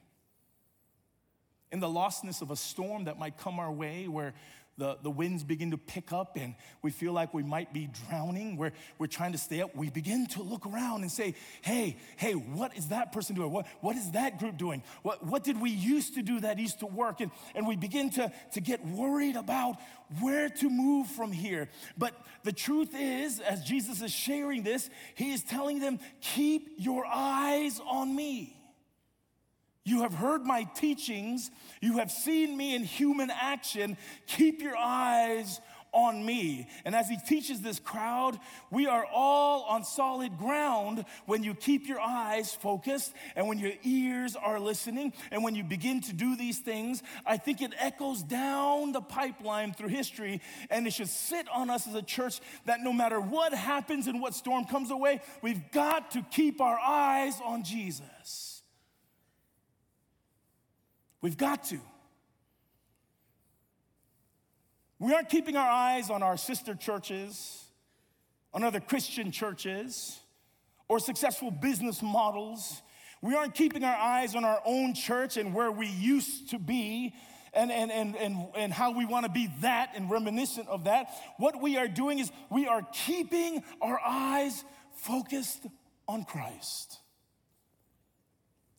In 1.72 1.80
the 1.80 1.88
lostness 1.88 2.42
of 2.42 2.52
a 2.52 2.58
storm 2.58 3.06
that 3.06 3.18
might 3.18 3.38
come 3.38 3.60
our 3.60 3.72
way, 3.72 4.10
where 4.10 4.34
the, 4.78 4.98
the 5.02 5.10
winds 5.10 5.44
begin 5.44 5.72
to 5.72 5.78
pick 5.78 6.14
up 6.14 6.38
and 6.38 6.54
we 6.82 6.92
feel 6.92 7.12
like 7.12 7.34
we 7.34 7.44
might 7.44 7.74
be 7.74 7.90
drowning, 8.08 8.58
we're, 8.58 8.74
we're 9.00 9.08
trying 9.08 9.32
to 9.32 9.38
stay 9.38 9.62
up, 9.62 9.76
we 9.76 9.90
begin 9.90 10.28
to 10.28 10.44
look 10.44 10.66
around 10.66 11.02
and 11.02 11.12
say, 11.12 11.36
hey, 11.62 11.98
hey, 12.16 12.34
what 12.34 12.78
is 12.78 12.90
that 12.90 13.12
person 13.12 13.36
doing? 13.36 13.52
What, 13.52 13.66
what 13.82 13.96
is 13.96 14.12
that 14.12 14.40
group 14.40 14.58
doing? 14.58 14.84
What, 15.02 15.26
what 15.26 15.44
did 15.44 15.60
we 15.60 15.72
used 15.72 16.16
to 16.16 16.22
do 16.22 16.40
that 16.42 16.60
used 16.60 16.80
to 16.80 16.86
work? 16.86 17.22
And, 17.22 17.32
and 17.56 17.68
we 17.68 17.76
begin 17.76 18.12
to, 18.12 18.32
to 18.54 18.62
get 18.62 18.86
worried 18.86 19.36
about 19.36 19.78
where 20.20 20.50
to 20.50 20.70
move 20.70 21.08
from 21.08 21.32
here. 21.32 21.70
But 21.98 22.14
the 22.44 22.54
truth 22.54 22.94
is, 22.96 23.40
as 23.40 23.64
Jesus 23.64 24.02
is 24.02 24.12
sharing 24.12 24.64
this, 24.64 24.90
he 25.16 25.34
is 25.34 25.44
telling 25.44 25.80
them, 25.80 26.00
keep 26.22 26.70
your 26.78 27.06
eyes 27.06 27.82
on 27.90 28.16
me. 28.16 28.57
You 29.88 30.02
have 30.02 30.14
heard 30.14 30.46
my 30.46 30.64
teachings. 30.64 31.50
You 31.80 32.00
have 32.00 32.12
seen 32.12 32.58
me 32.58 32.76
in 32.76 32.84
human 32.84 33.32
action. 33.32 33.96
Keep 34.26 34.62
your 34.62 34.76
eyes 34.76 35.62
on 35.94 36.26
me. 36.26 36.68
And 36.84 36.94
as 36.94 37.08
he 37.08 37.16
teaches 37.16 37.62
this 37.62 37.80
crowd, 37.80 38.38
we 38.70 38.86
are 38.86 39.06
all 39.06 39.64
on 39.64 39.86
solid 39.86 40.38
ground 40.38 41.06
when 41.26 41.42
you 41.42 41.54
keep 41.54 41.88
your 41.88 42.02
eyes 42.02 42.54
focused 42.54 43.14
and 43.38 43.48
when 43.48 43.60
your 43.60 43.72
ears 43.86 44.36
are 44.36 44.60
listening 44.60 45.14
and 45.32 45.42
when 45.42 45.56
you 45.56 45.64
begin 45.64 46.02
to 46.02 46.12
do 46.12 46.36
these 46.36 46.60
things. 46.60 47.02
I 47.26 47.38
think 47.38 47.62
it 47.62 47.72
echoes 47.80 48.24
down 48.24 48.92
the 48.92 49.00
pipeline 49.00 49.74
through 49.74 49.88
history 49.88 50.42
and 50.70 50.86
it 50.86 50.92
should 50.92 51.08
sit 51.08 51.48
on 51.48 51.70
us 51.70 51.88
as 51.88 51.96
a 51.96 52.02
church 52.02 52.42
that 52.66 52.82
no 52.82 52.92
matter 52.92 53.22
what 53.22 53.54
happens 53.54 54.08
and 54.08 54.20
what 54.20 54.34
storm 54.34 54.66
comes 54.66 54.92
away, 54.92 55.22
we've 55.42 55.72
got 55.72 56.12
to 56.12 56.26
keep 56.30 56.60
our 56.60 56.78
eyes 56.78 57.40
on 57.42 57.64
Jesus. 57.64 58.57
We've 61.22 61.38
got 61.38 61.64
to. 61.66 61.80
We 65.00 65.14
aren't 65.14 65.30
keeping 65.30 65.56
our 65.56 65.70
eyes 65.70 66.10
on 66.10 66.24
our 66.24 66.38
sister 66.38 66.74
churches, 66.74 67.66
on 68.54 68.64
other 68.64 68.80
Christian 68.80 69.32
churches, 69.32 70.20
or 70.88 71.00
successful 71.00 71.52
business 71.52 72.02
models. 72.02 72.82
We 73.22 73.36
aren't 73.36 73.54
keeping 73.54 73.84
our 73.84 73.96
eyes 73.96 74.36
on 74.36 74.46
our 74.46 74.62
own 74.66 74.94
church 74.94 75.38
and 75.38 75.54
where 75.54 75.72
we 75.72 75.88
used 75.88 76.50
to 76.52 76.60
be 76.60 77.14
and, 77.54 77.72
and, 77.72 77.92
and, 77.92 78.16
and, 78.16 78.48
and 78.56 78.74
how 78.74 78.92
we 78.92 79.06
want 79.06 79.26
to 79.26 79.32
be 79.32 79.50
that 79.62 79.92
and 79.96 80.10
reminiscent 80.10 80.68
of 80.68 80.86
that. 80.86 81.10
What 81.38 81.62
we 81.62 81.78
are 81.78 81.88
doing 81.88 82.20
is 82.20 82.32
we 82.52 82.68
are 82.68 82.88
keeping 83.06 83.64
our 83.82 84.00
eyes 84.00 84.64
focused 84.96 85.66
on 86.08 86.24
Christ 86.24 87.00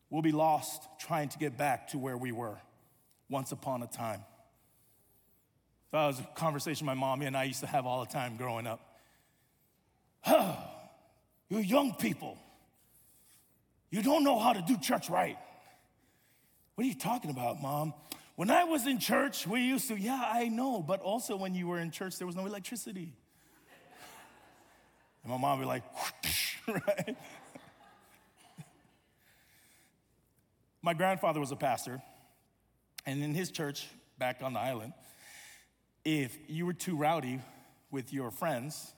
we'll 0.09 0.21
be 0.21 0.31
lost 0.31 0.83
trying 0.99 1.29
to 1.29 1.37
get 1.37 1.57
back 1.57 1.89
to 1.89 1.97
where 1.97 2.17
we 2.17 2.31
were 2.31 2.57
once 3.29 3.51
upon 3.51 3.83
a 3.83 3.87
time. 3.87 4.23
That 5.91 6.07
was 6.07 6.19
a 6.19 6.27
conversation 6.35 6.85
my 6.85 6.93
mommy 6.93 7.25
and 7.25 7.35
I 7.35 7.45
used 7.45 7.61
to 7.61 7.67
have 7.67 7.85
all 7.85 8.05
the 8.05 8.11
time 8.11 8.37
growing 8.37 8.67
up. 8.67 8.81
Oh, 10.31 10.57
you 11.49 11.59
young 11.59 11.95
people, 11.95 12.37
you 13.89 14.03
don't 14.03 14.23
know 14.23 14.37
how 14.37 14.53
to 14.53 14.61
do 14.61 14.77
church 14.77 15.09
right. 15.09 15.37
What 16.75 16.85
are 16.85 16.87
you 16.87 16.95
talking 16.95 17.31
about, 17.31 17.61
mom? 17.61 17.93
When 18.35 18.51
I 18.51 18.65
was 18.65 18.85
in 18.85 18.99
church, 18.99 19.47
we 19.47 19.61
used 19.61 19.87
to, 19.87 19.95
yeah, 19.97 20.23
I 20.31 20.47
know, 20.47 20.81
but 20.81 21.01
also 21.01 21.35
when 21.35 21.55
you 21.55 21.67
were 21.67 21.79
in 21.79 21.91
church, 21.91 22.17
there 22.17 22.27
was 22.27 22.35
no 22.35 22.45
electricity. 22.45 23.13
And 25.23 25.31
my 25.31 25.37
mom 25.37 25.59
would 25.59 25.65
be 25.65 25.67
like, 25.67 25.83
right? 26.67 27.17
My 30.81 30.93
grandfather 30.93 31.39
was 31.39 31.51
a 31.51 31.57
pastor, 31.57 32.01
and 33.05 33.21
in 33.21 33.33
his 33.33 33.51
church 33.51 33.87
back 34.17 34.41
on 34.41 34.53
the 34.53 34.59
island, 34.59 34.93
if 36.05 36.37
you 36.47 36.65
were 36.65 36.73
too 36.73 36.95
rowdy 36.95 37.41
with 37.91 38.13
your 38.13 38.31
friends, 38.31 38.93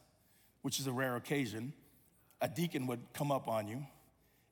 which 0.62 0.80
is 0.80 0.86
a 0.88 0.92
rare 0.92 1.16
occasion, 1.16 1.74
a 2.40 2.48
deacon 2.48 2.88
would 2.88 3.00
come 3.14 3.32
up 3.32 3.48
on 3.48 3.68
you 3.68 3.86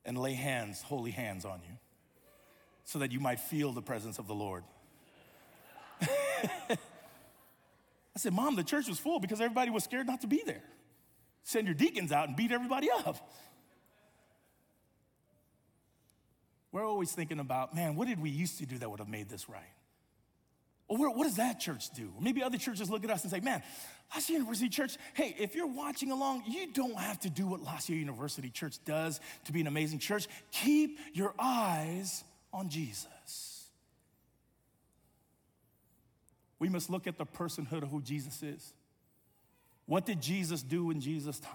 and 0.04 0.18
lay 0.18 0.34
hands, 0.34 0.82
holy 0.82 1.12
hands 1.12 1.44
on 1.44 1.60
you, 1.68 1.76
so 2.84 2.98
that 2.98 3.12
you 3.12 3.20
might 3.20 3.38
feel 3.38 3.72
the 3.72 3.82
presence 3.82 4.18
of 4.18 4.26
the 4.26 4.34
Lord. 4.34 4.64
I 6.00 6.76
said, 8.16 8.32
Mom, 8.32 8.56
the 8.56 8.64
church 8.64 8.88
was 8.88 8.98
full 8.98 9.20
because 9.20 9.40
everybody 9.40 9.70
was 9.70 9.84
scared 9.84 10.06
not 10.06 10.22
to 10.22 10.26
be 10.26 10.42
there. 10.44 10.62
Send 11.44 11.66
your 11.66 11.74
deacons 11.74 12.10
out 12.10 12.28
and 12.28 12.36
beat 12.36 12.50
everybody 12.50 12.90
up. 12.90 13.30
We're 16.72 16.86
always 16.86 17.12
thinking 17.12 17.40
about, 17.40 17.74
man, 17.74 17.96
what 17.96 18.06
did 18.08 18.20
we 18.22 18.30
used 18.30 18.58
to 18.58 18.66
do 18.66 18.78
that 18.78 18.90
would 18.90 19.00
have 19.00 19.08
made 19.08 19.28
this 19.28 19.48
right? 19.48 19.62
Or 20.86 20.98
what 21.14 21.24
does 21.24 21.36
that 21.36 21.60
church 21.60 21.90
do? 21.90 22.12
Maybe 22.20 22.42
other 22.42 22.58
churches 22.58 22.90
look 22.90 23.04
at 23.04 23.10
us 23.10 23.22
and 23.22 23.30
say, 23.30 23.40
man, 23.40 23.62
La 24.12 24.20
Sierra 24.20 24.40
University 24.40 24.68
Church, 24.68 24.96
hey, 25.14 25.36
if 25.38 25.54
you're 25.54 25.68
watching 25.68 26.10
along, 26.10 26.42
you 26.48 26.66
don't 26.72 26.96
have 26.96 27.20
to 27.20 27.30
do 27.30 27.46
what 27.46 27.60
La 27.60 27.78
Sierra 27.78 28.00
University 28.00 28.50
Church 28.50 28.84
does 28.84 29.20
to 29.44 29.52
be 29.52 29.60
an 29.60 29.68
amazing 29.68 30.00
church. 30.00 30.26
Keep 30.50 30.98
your 31.12 31.32
eyes 31.38 32.24
on 32.52 32.68
Jesus. 32.68 33.68
We 36.58 36.68
must 36.68 36.90
look 36.90 37.06
at 37.06 37.18
the 37.18 37.26
personhood 37.26 37.82
of 37.82 37.90
who 37.90 38.02
Jesus 38.02 38.42
is. 38.42 38.72
What 39.86 40.06
did 40.06 40.20
Jesus 40.20 40.62
do 40.62 40.90
in 40.90 41.00
Jesus' 41.00 41.38
time? 41.38 41.52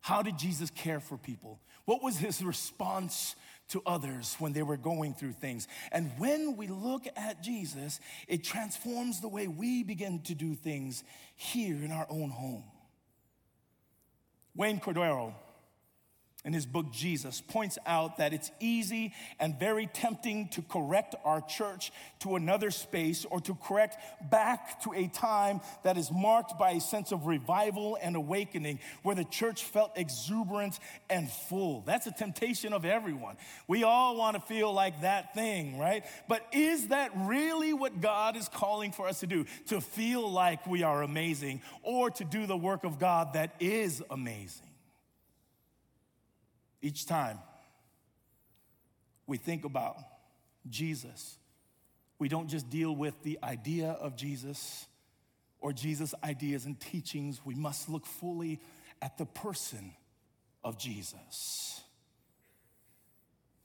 How 0.00 0.22
did 0.22 0.38
Jesus 0.38 0.70
care 0.70 1.00
for 1.00 1.18
people? 1.18 1.60
What 1.84 2.02
was 2.02 2.16
his 2.16 2.42
response 2.42 3.36
to 3.68 3.82
others 3.84 4.36
when 4.38 4.52
they 4.52 4.62
were 4.62 4.76
going 4.76 5.14
through 5.14 5.32
things. 5.32 5.68
And 5.92 6.10
when 6.18 6.56
we 6.56 6.66
look 6.68 7.06
at 7.16 7.42
Jesus, 7.42 8.00
it 8.26 8.44
transforms 8.44 9.20
the 9.20 9.28
way 9.28 9.46
we 9.48 9.82
begin 9.82 10.20
to 10.22 10.34
do 10.34 10.54
things 10.54 11.04
here 11.36 11.76
in 11.76 11.92
our 11.92 12.06
own 12.08 12.30
home. 12.30 12.64
Wayne 14.54 14.80
Cordeiro 14.80 15.34
in 16.48 16.54
his 16.54 16.64
book 16.64 16.90
Jesus 16.90 17.42
points 17.42 17.76
out 17.84 18.16
that 18.16 18.32
it's 18.32 18.50
easy 18.58 19.12
and 19.38 19.60
very 19.60 19.86
tempting 19.86 20.48
to 20.48 20.62
correct 20.62 21.14
our 21.22 21.42
church 21.42 21.92
to 22.20 22.36
another 22.36 22.70
space 22.70 23.26
or 23.28 23.38
to 23.40 23.54
correct 23.54 23.98
back 24.30 24.82
to 24.82 24.94
a 24.94 25.08
time 25.08 25.60
that 25.82 25.98
is 25.98 26.10
marked 26.10 26.58
by 26.58 26.70
a 26.70 26.80
sense 26.80 27.12
of 27.12 27.26
revival 27.26 27.98
and 28.00 28.16
awakening 28.16 28.78
where 29.02 29.14
the 29.14 29.24
church 29.24 29.62
felt 29.62 29.92
exuberant 29.94 30.78
and 31.10 31.30
full. 31.30 31.82
That's 31.82 32.06
a 32.06 32.12
temptation 32.12 32.72
of 32.72 32.86
everyone. 32.86 33.36
We 33.66 33.84
all 33.84 34.16
want 34.16 34.34
to 34.36 34.40
feel 34.40 34.72
like 34.72 35.02
that 35.02 35.34
thing, 35.34 35.78
right? 35.78 36.02
But 36.28 36.46
is 36.52 36.88
that 36.88 37.10
really 37.14 37.74
what 37.74 38.00
God 38.00 38.38
is 38.38 38.48
calling 38.48 38.92
for 38.92 39.06
us 39.06 39.20
to 39.20 39.26
do? 39.26 39.44
To 39.66 39.82
feel 39.82 40.26
like 40.26 40.66
we 40.66 40.82
are 40.82 41.02
amazing 41.02 41.60
or 41.82 42.08
to 42.12 42.24
do 42.24 42.46
the 42.46 42.56
work 42.56 42.84
of 42.84 42.98
God 42.98 43.34
that 43.34 43.54
is 43.60 44.02
amazing? 44.08 44.67
Each 46.80 47.06
time 47.06 47.38
we 49.26 49.36
think 49.36 49.64
about 49.64 49.96
Jesus, 50.68 51.38
we 52.18 52.28
don't 52.28 52.48
just 52.48 52.70
deal 52.70 52.94
with 52.94 53.22
the 53.22 53.38
idea 53.42 53.90
of 53.90 54.16
Jesus 54.16 54.86
or 55.60 55.72
Jesus' 55.72 56.14
ideas 56.22 56.66
and 56.66 56.78
teachings. 56.78 57.40
We 57.44 57.54
must 57.54 57.88
look 57.88 58.06
fully 58.06 58.60
at 59.02 59.18
the 59.18 59.26
person 59.26 59.92
of 60.64 60.78
Jesus. 60.78 61.80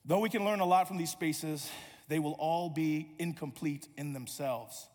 Though 0.06 0.20
we 0.20 0.30
can 0.30 0.44
learn 0.44 0.60
a 0.60 0.66
lot 0.66 0.88
from 0.88 0.98
these 0.98 1.12
spaces, 1.12 1.70
they 2.10 2.20
will 2.20 2.34
all 2.34 2.70
be 2.70 3.08
incomplete 3.20 3.88
in 3.98 4.14
themselves. 4.14 4.88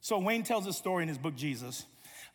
So, 0.00 0.18
Wayne 0.18 0.44
tells 0.44 0.66
a 0.66 0.72
story 0.72 1.02
in 1.02 1.08
his 1.08 1.18
book, 1.18 1.36
Jesus, 1.36 1.84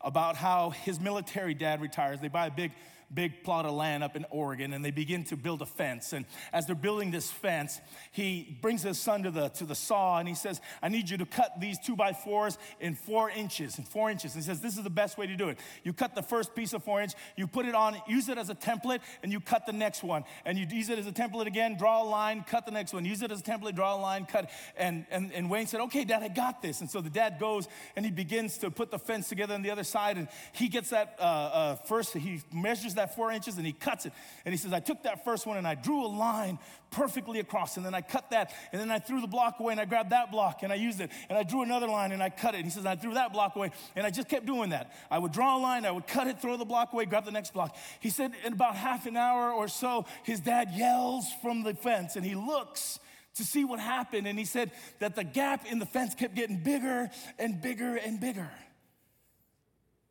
about 0.00 0.36
how 0.36 0.70
his 0.70 1.00
military 1.00 1.54
dad 1.54 1.80
retires. 1.80 2.20
They 2.20 2.28
buy 2.28 2.46
a 2.46 2.50
big 2.50 2.72
big 3.12 3.44
plot 3.44 3.64
of 3.64 3.72
land 3.72 4.02
up 4.02 4.16
in 4.16 4.24
Oregon 4.30 4.72
and 4.72 4.84
they 4.84 4.90
begin 4.90 5.24
to 5.24 5.36
build 5.36 5.62
a 5.62 5.66
fence. 5.66 6.12
And 6.12 6.26
as 6.52 6.66
they're 6.66 6.74
building 6.74 7.10
this 7.10 7.30
fence, 7.30 7.80
he 8.10 8.58
brings 8.60 8.82
his 8.82 8.98
son 8.98 9.22
to 9.22 9.30
the, 9.30 9.48
to 9.50 9.64
the 9.64 9.74
saw 9.74 10.18
and 10.18 10.28
he 10.28 10.34
says, 10.34 10.60
I 10.82 10.88
need 10.88 11.08
you 11.08 11.16
to 11.18 11.26
cut 11.26 11.60
these 11.60 11.78
two 11.78 11.96
by 11.96 12.12
fours 12.12 12.58
in 12.80 12.94
four 12.94 13.30
inches, 13.30 13.78
in 13.78 13.84
four 13.84 14.10
inches. 14.10 14.34
And 14.34 14.42
he 14.42 14.46
says, 14.46 14.60
This 14.60 14.76
is 14.76 14.82
the 14.82 14.90
best 14.90 15.18
way 15.18 15.26
to 15.26 15.36
do 15.36 15.48
it. 15.48 15.58
You 15.84 15.92
cut 15.92 16.14
the 16.14 16.22
first 16.22 16.54
piece 16.54 16.72
of 16.72 16.82
four 16.82 17.00
inch, 17.00 17.12
you 17.36 17.46
put 17.46 17.66
it 17.66 17.74
on, 17.74 17.96
use 18.08 18.28
it 18.28 18.38
as 18.38 18.50
a 18.50 18.54
template, 18.54 19.00
and 19.22 19.32
you 19.32 19.40
cut 19.40 19.66
the 19.66 19.72
next 19.72 20.02
one. 20.02 20.24
And 20.44 20.58
you 20.58 20.66
use 20.68 20.88
it 20.88 20.98
as 20.98 21.06
a 21.06 21.12
template 21.12 21.46
again, 21.46 21.76
draw 21.78 22.02
a 22.02 22.04
line, 22.04 22.44
cut 22.46 22.66
the 22.66 22.72
next 22.72 22.92
one. 22.92 23.04
Use 23.04 23.22
it 23.22 23.30
as 23.30 23.40
a 23.40 23.44
template, 23.44 23.74
draw 23.74 23.96
a 23.96 24.00
line, 24.00 24.26
cut. 24.26 24.50
And, 24.76 25.06
and, 25.10 25.32
and 25.32 25.48
Wayne 25.48 25.66
said, 25.66 25.80
Okay, 25.82 26.04
dad, 26.04 26.22
I 26.22 26.28
got 26.28 26.62
this. 26.62 26.80
And 26.80 26.90
so 26.90 27.00
the 27.00 27.10
dad 27.10 27.38
goes 27.38 27.68
and 27.94 28.04
he 28.04 28.10
begins 28.10 28.58
to 28.58 28.70
put 28.70 28.90
the 28.90 28.98
fence 28.98 29.28
together 29.28 29.54
on 29.54 29.62
the 29.62 29.70
other 29.70 29.84
side. 29.84 30.16
And 30.16 30.28
he 30.52 30.68
gets 30.68 30.90
that 30.90 31.16
uh, 31.18 31.22
uh, 31.22 31.74
first, 31.76 32.14
he 32.14 32.42
measures 32.52 32.94
that 32.96 33.14
four 33.14 33.32
inches 33.32 33.56
and 33.56 33.66
he 33.66 33.72
cuts 33.72 34.06
it. 34.06 34.12
And 34.44 34.52
he 34.52 34.58
says, 34.58 34.72
I 34.72 34.80
took 34.80 35.04
that 35.04 35.24
first 35.24 35.46
one 35.46 35.56
and 35.56 35.66
I 35.66 35.74
drew 35.74 36.04
a 36.04 36.08
line 36.08 36.58
perfectly 36.90 37.40
across. 37.40 37.76
And 37.76 37.86
then 37.86 37.94
I 37.94 38.00
cut 38.00 38.30
that. 38.30 38.52
And 38.72 38.80
then 38.80 38.90
I 38.90 38.98
threw 38.98 39.20
the 39.20 39.26
block 39.26 39.60
away 39.60 39.72
and 39.72 39.80
I 39.80 39.84
grabbed 39.84 40.10
that 40.10 40.30
block 40.30 40.62
and 40.62 40.72
I 40.72 40.76
used 40.76 41.00
it. 41.00 41.10
And 41.28 41.38
I 41.38 41.42
drew 41.42 41.62
another 41.62 41.86
line 41.86 42.12
and 42.12 42.22
I 42.22 42.30
cut 42.30 42.54
it. 42.54 42.58
And 42.58 42.64
he 42.64 42.70
says, 42.70 42.86
I 42.86 42.96
threw 42.96 43.14
that 43.14 43.32
block 43.32 43.56
away. 43.56 43.70
And 43.94 44.06
I 44.06 44.10
just 44.10 44.28
kept 44.28 44.46
doing 44.46 44.70
that. 44.70 44.92
I 45.10 45.18
would 45.18 45.32
draw 45.32 45.56
a 45.56 45.60
line, 45.60 45.84
I 45.84 45.90
would 45.90 46.06
cut 46.06 46.26
it, 46.26 46.40
throw 46.40 46.56
the 46.56 46.64
block 46.64 46.92
away, 46.92 47.06
grab 47.06 47.24
the 47.24 47.30
next 47.30 47.54
block. 47.54 47.76
He 48.00 48.10
said, 48.10 48.32
in 48.44 48.52
about 48.52 48.76
half 48.76 49.06
an 49.06 49.16
hour 49.16 49.52
or 49.52 49.68
so, 49.68 50.06
his 50.24 50.40
dad 50.40 50.70
yells 50.74 51.26
from 51.42 51.62
the 51.62 51.74
fence 51.74 52.16
and 52.16 52.24
he 52.24 52.34
looks 52.34 52.98
to 53.36 53.44
see 53.44 53.64
what 53.64 53.78
happened. 53.78 54.26
And 54.26 54.38
he 54.38 54.44
said 54.44 54.72
that 54.98 55.14
the 55.14 55.24
gap 55.24 55.66
in 55.66 55.78
the 55.78 55.86
fence 55.86 56.14
kept 56.14 56.34
getting 56.34 56.62
bigger 56.62 57.10
and 57.38 57.60
bigger 57.60 57.96
and 57.96 58.20
bigger. 58.20 58.50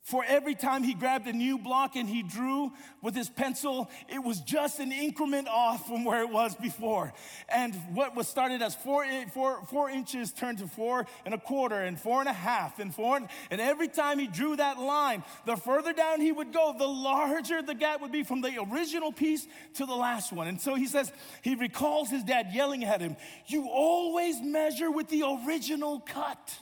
For 0.05 0.23
every 0.23 0.53
time 0.53 0.83
he 0.83 0.93
grabbed 0.93 1.25
a 1.25 1.33
new 1.33 1.57
block 1.57 1.95
and 1.95 2.07
he 2.07 2.21
drew 2.21 2.71
with 3.01 3.15
his 3.15 3.27
pencil, 3.27 3.89
it 4.07 4.23
was 4.23 4.39
just 4.39 4.79
an 4.79 4.91
increment 4.91 5.47
off 5.47 5.87
from 5.87 6.05
where 6.05 6.21
it 6.21 6.29
was 6.29 6.53
before. 6.53 7.11
And 7.49 7.73
what 7.91 8.15
was 8.15 8.27
started 8.27 8.61
as 8.61 8.75
four, 8.75 9.03
four, 9.33 9.65
four 9.65 9.89
inches 9.89 10.31
turned 10.31 10.59
to 10.59 10.67
four 10.67 11.07
and 11.25 11.33
a 11.33 11.39
quarter 11.39 11.81
and 11.81 11.99
four 11.99 12.19
and 12.19 12.29
a 12.29 12.33
half 12.33 12.77
and 12.77 12.93
four. 12.93 13.19
And 13.49 13.59
every 13.59 13.87
time 13.87 14.19
he 14.19 14.27
drew 14.27 14.55
that 14.57 14.77
line, 14.77 15.23
the 15.47 15.55
further 15.55 15.91
down 15.91 16.21
he 16.21 16.31
would 16.31 16.53
go, 16.53 16.75
the 16.77 16.85
larger 16.85 17.63
the 17.63 17.73
gap 17.73 17.99
would 18.01 18.11
be 18.11 18.21
from 18.21 18.41
the 18.41 18.63
original 18.71 19.11
piece 19.11 19.47
to 19.73 19.87
the 19.87 19.95
last 19.95 20.31
one. 20.31 20.47
And 20.47 20.61
so 20.61 20.75
he 20.75 20.85
says, 20.85 21.11
he 21.41 21.55
recalls 21.55 22.11
his 22.11 22.23
dad 22.23 22.49
yelling 22.53 22.83
at 22.83 23.01
him, 23.01 23.17
You 23.47 23.69
always 23.69 24.39
measure 24.39 24.91
with 24.91 25.07
the 25.07 25.23
original 25.23 25.99
cut. 25.99 26.59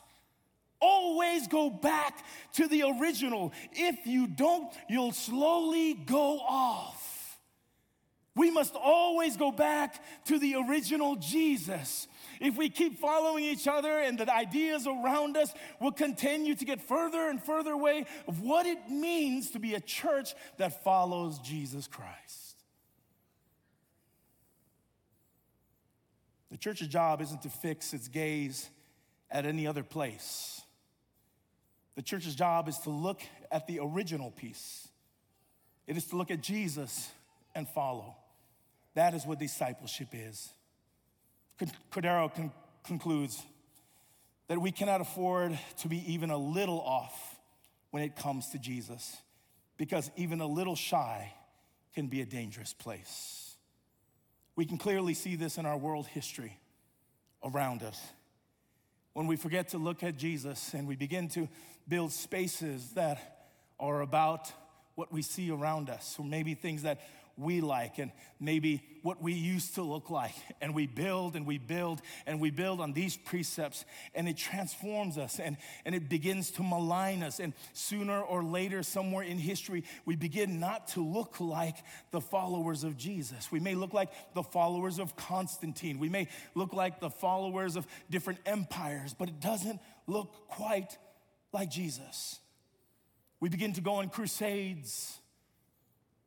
Always 0.85 1.47
go 1.47 1.69
back 1.69 2.25
to 2.55 2.67
the 2.67 2.83
original. 2.83 3.53
If 3.71 4.05
you 4.05 4.27
don't, 4.27 4.69
you'll 4.89 5.13
slowly 5.13 5.93
go 5.93 6.39
off. 6.39 7.39
We 8.35 8.51
must 8.51 8.75
always 8.75 9.37
go 9.37 9.49
back 9.51 10.03
to 10.25 10.37
the 10.39 10.55
original 10.55 11.15
Jesus. 11.15 12.07
If 12.41 12.57
we 12.57 12.69
keep 12.69 12.99
following 12.99 13.45
each 13.45 13.65
other 13.65 13.99
and 13.99 14.17
the 14.17 14.29
ideas 14.33 14.85
around 14.85 15.37
us 15.37 15.53
will 15.79 15.93
continue 15.93 16.53
to 16.53 16.65
get 16.65 16.81
further 16.81 17.29
and 17.29 17.41
further 17.41 17.71
away 17.71 18.05
of 18.27 18.41
what 18.41 18.65
it 18.65 18.89
means 18.89 19.51
to 19.51 19.59
be 19.59 19.75
a 19.75 19.79
church 19.79 20.33
that 20.57 20.83
follows 20.83 21.39
Jesus 21.39 21.87
Christ. 21.87 22.57
The 26.51 26.57
church's 26.57 26.89
job 26.89 27.21
isn't 27.21 27.43
to 27.43 27.49
fix 27.49 27.93
its 27.93 28.09
gaze 28.09 28.69
at 29.31 29.45
any 29.45 29.65
other 29.65 29.83
place. 29.83 30.62
The 31.95 32.01
church's 32.01 32.35
job 32.35 32.67
is 32.67 32.77
to 32.79 32.89
look 32.89 33.21
at 33.51 33.67
the 33.67 33.79
original 33.79 34.31
piece. 34.31 34.87
It 35.85 35.97
is 35.97 36.05
to 36.05 36.15
look 36.15 36.31
at 36.31 36.41
Jesus 36.41 37.11
and 37.53 37.67
follow. 37.67 38.15
That 38.95 39.13
is 39.13 39.25
what 39.25 39.39
discipleship 39.39 40.09
is. 40.13 40.49
Cordeiro 41.91 42.33
con- 42.33 42.51
concludes 42.83 43.41
that 44.47 44.59
we 44.59 44.71
cannot 44.71 45.01
afford 45.01 45.57
to 45.79 45.87
be 45.87 46.13
even 46.13 46.29
a 46.29 46.37
little 46.37 46.81
off 46.81 47.37
when 47.91 48.03
it 48.03 48.15
comes 48.15 48.49
to 48.49 48.57
Jesus, 48.57 49.15
because 49.77 50.09
even 50.15 50.41
a 50.41 50.47
little 50.47 50.75
shy 50.75 51.31
can 51.93 52.07
be 52.07 52.21
a 52.21 52.25
dangerous 52.25 52.73
place. 52.73 53.55
We 54.55 54.65
can 54.65 54.77
clearly 54.77 55.13
see 55.13 55.35
this 55.35 55.57
in 55.57 55.65
our 55.65 55.77
world 55.77 56.07
history 56.07 56.59
around 57.43 57.83
us 57.83 57.99
when 59.13 59.27
we 59.27 59.35
forget 59.35 59.69
to 59.69 59.77
look 59.77 60.03
at 60.03 60.17
Jesus 60.17 60.73
and 60.73 60.87
we 60.87 60.95
begin 60.95 61.27
to 61.29 61.47
build 61.87 62.11
spaces 62.11 62.91
that 62.91 63.51
are 63.79 64.01
about 64.01 64.51
what 64.95 65.11
we 65.11 65.21
see 65.21 65.49
around 65.49 65.89
us, 65.89 66.15
or 66.19 66.25
maybe 66.25 66.53
things 66.53 66.83
that 66.83 67.01
we 67.37 67.61
like 67.61 67.97
and 67.97 68.11
maybe 68.39 68.83
what 69.01 69.21
we 69.21 69.33
used 69.33 69.75
to 69.75 69.83
look 69.83 70.09
like. 70.09 70.35
And 70.61 70.75
we 70.75 70.87
build 70.87 71.35
and 71.35 71.45
we 71.45 71.57
build 71.57 72.01
and 72.25 72.39
we 72.39 72.51
build 72.51 72.79
on 72.79 72.93
these 72.93 73.17
precepts, 73.17 73.85
and 74.13 74.27
it 74.27 74.37
transforms 74.37 75.17
us 75.17 75.39
and, 75.39 75.57
and 75.85 75.95
it 75.95 76.09
begins 76.09 76.51
to 76.51 76.63
malign 76.63 77.23
us. 77.23 77.39
And 77.39 77.53
sooner 77.73 78.21
or 78.21 78.43
later, 78.43 78.83
somewhere 78.83 79.23
in 79.23 79.37
history, 79.37 79.83
we 80.05 80.15
begin 80.15 80.59
not 80.59 80.87
to 80.89 81.03
look 81.03 81.39
like 81.39 81.77
the 82.11 82.21
followers 82.21 82.83
of 82.83 82.97
Jesus. 82.97 83.51
We 83.51 83.59
may 83.59 83.75
look 83.75 83.93
like 83.93 84.11
the 84.33 84.43
followers 84.43 84.99
of 84.99 85.15
Constantine, 85.15 85.99
we 85.99 86.09
may 86.09 86.27
look 86.55 86.73
like 86.73 86.99
the 86.99 87.09
followers 87.09 87.75
of 87.75 87.87
different 88.09 88.39
empires, 88.45 89.15
but 89.17 89.27
it 89.27 89.39
doesn't 89.39 89.79
look 90.07 90.47
quite 90.47 90.97
like 91.51 91.69
Jesus. 91.69 92.39
We 93.39 93.49
begin 93.49 93.73
to 93.73 93.81
go 93.81 93.95
on 93.95 94.09
crusades 94.09 95.19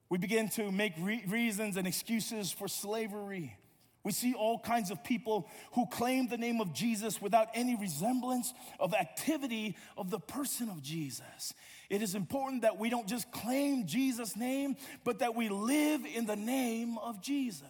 we 0.09 0.19
begin 0.19 0.49
to 0.51 0.71
make 0.71 0.93
re- 0.99 1.25
reasons 1.27 1.77
and 1.77 1.87
excuses 1.87 2.53
for 2.53 2.69
slavery. 2.69 3.57
We 4.05 4.13
see 4.13 4.35
all 4.35 4.61
kinds 4.61 4.93
of 4.93 5.03
people 5.03 5.49
who 5.73 5.87
claim 5.87 6.29
the 6.29 6.39
name 6.39 6.61
of 6.61 6.73
Jesus 6.73 7.21
without 7.21 7.49
any 7.55 7.75
resemblance 7.75 8.55
of 8.79 8.95
activity 8.95 9.77
of 9.97 10.11
the 10.11 10.21
person 10.21 10.69
of 10.69 10.81
Jesus. 10.81 11.53
It 11.91 12.03
is 12.03 12.15
important 12.15 12.63
that 12.63 12.79
we 12.79 12.89
don't 12.89 13.09
just 13.09 13.33
claim 13.33 13.87
Jesus' 13.87 14.37
name, 14.37 14.77
but 15.03 15.19
that 15.19 15.35
we 15.35 15.49
live 15.49 16.03
in 16.07 16.25
the 16.25 16.37
name 16.37 16.99
of 16.99 17.21
Jesus. 17.21 17.67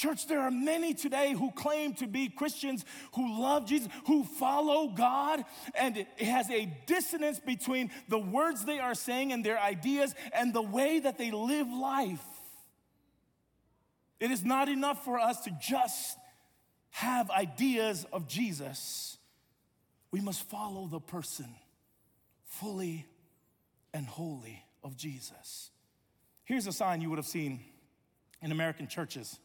Church, 0.00 0.26
there 0.26 0.40
are 0.40 0.50
many 0.50 0.94
today 0.94 1.34
who 1.34 1.50
claim 1.50 1.92
to 1.96 2.06
be 2.06 2.30
Christians, 2.30 2.86
who 3.16 3.38
love 3.38 3.66
Jesus, 3.66 3.86
who 4.06 4.24
follow 4.24 4.88
God, 4.88 5.44
and 5.74 5.94
it 5.94 6.08
has 6.22 6.48
a 6.48 6.74
dissonance 6.86 7.38
between 7.38 7.90
the 8.08 8.18
words 8.18 8.64
they 8.64 8.78
are 8.78 8.94
saying 8.94 9.30
and 9.30 9.44
their 9.44 9.60
ideas 9.60 10.14
and 10.32 10.54
the 10.54 10.62
way 10.62 11.00
that 11.00 11.18
they 11.18 11.30
live 11.30 11.68
life. 11.68 12.24
It 14.18 14.30
is 14.30 14.42
not 14.42 14.70
enough 14.70 15.04
for 15.04 15.18
us 15.18 15.42
to 15.42 15.50
just 15.60 16.16
have 16.92 17.30
ideas 17.30 18.06
of 18.10 18.26
Jesus. 18.26 19.18
We 20.12 20.22
must 20.22 20.44
follow 20.44 20.86
the 20.86 21.00
person 21.00 21.54
fully 22.46 23.04
and 23.92 24.06
wholly 24.06 24.64
of 24.82 24.96
Jesus. 24.96 25.70
Here's 26.44 26.66
a 26.66 26.72
sign 26.72 27.02
you 27.02 27.10
would 27.10 27.18
have 27.18 27.26
seen 27.26 27.60
in 28.40 28.50
American 28.50 28.88
churches 28.88 29.38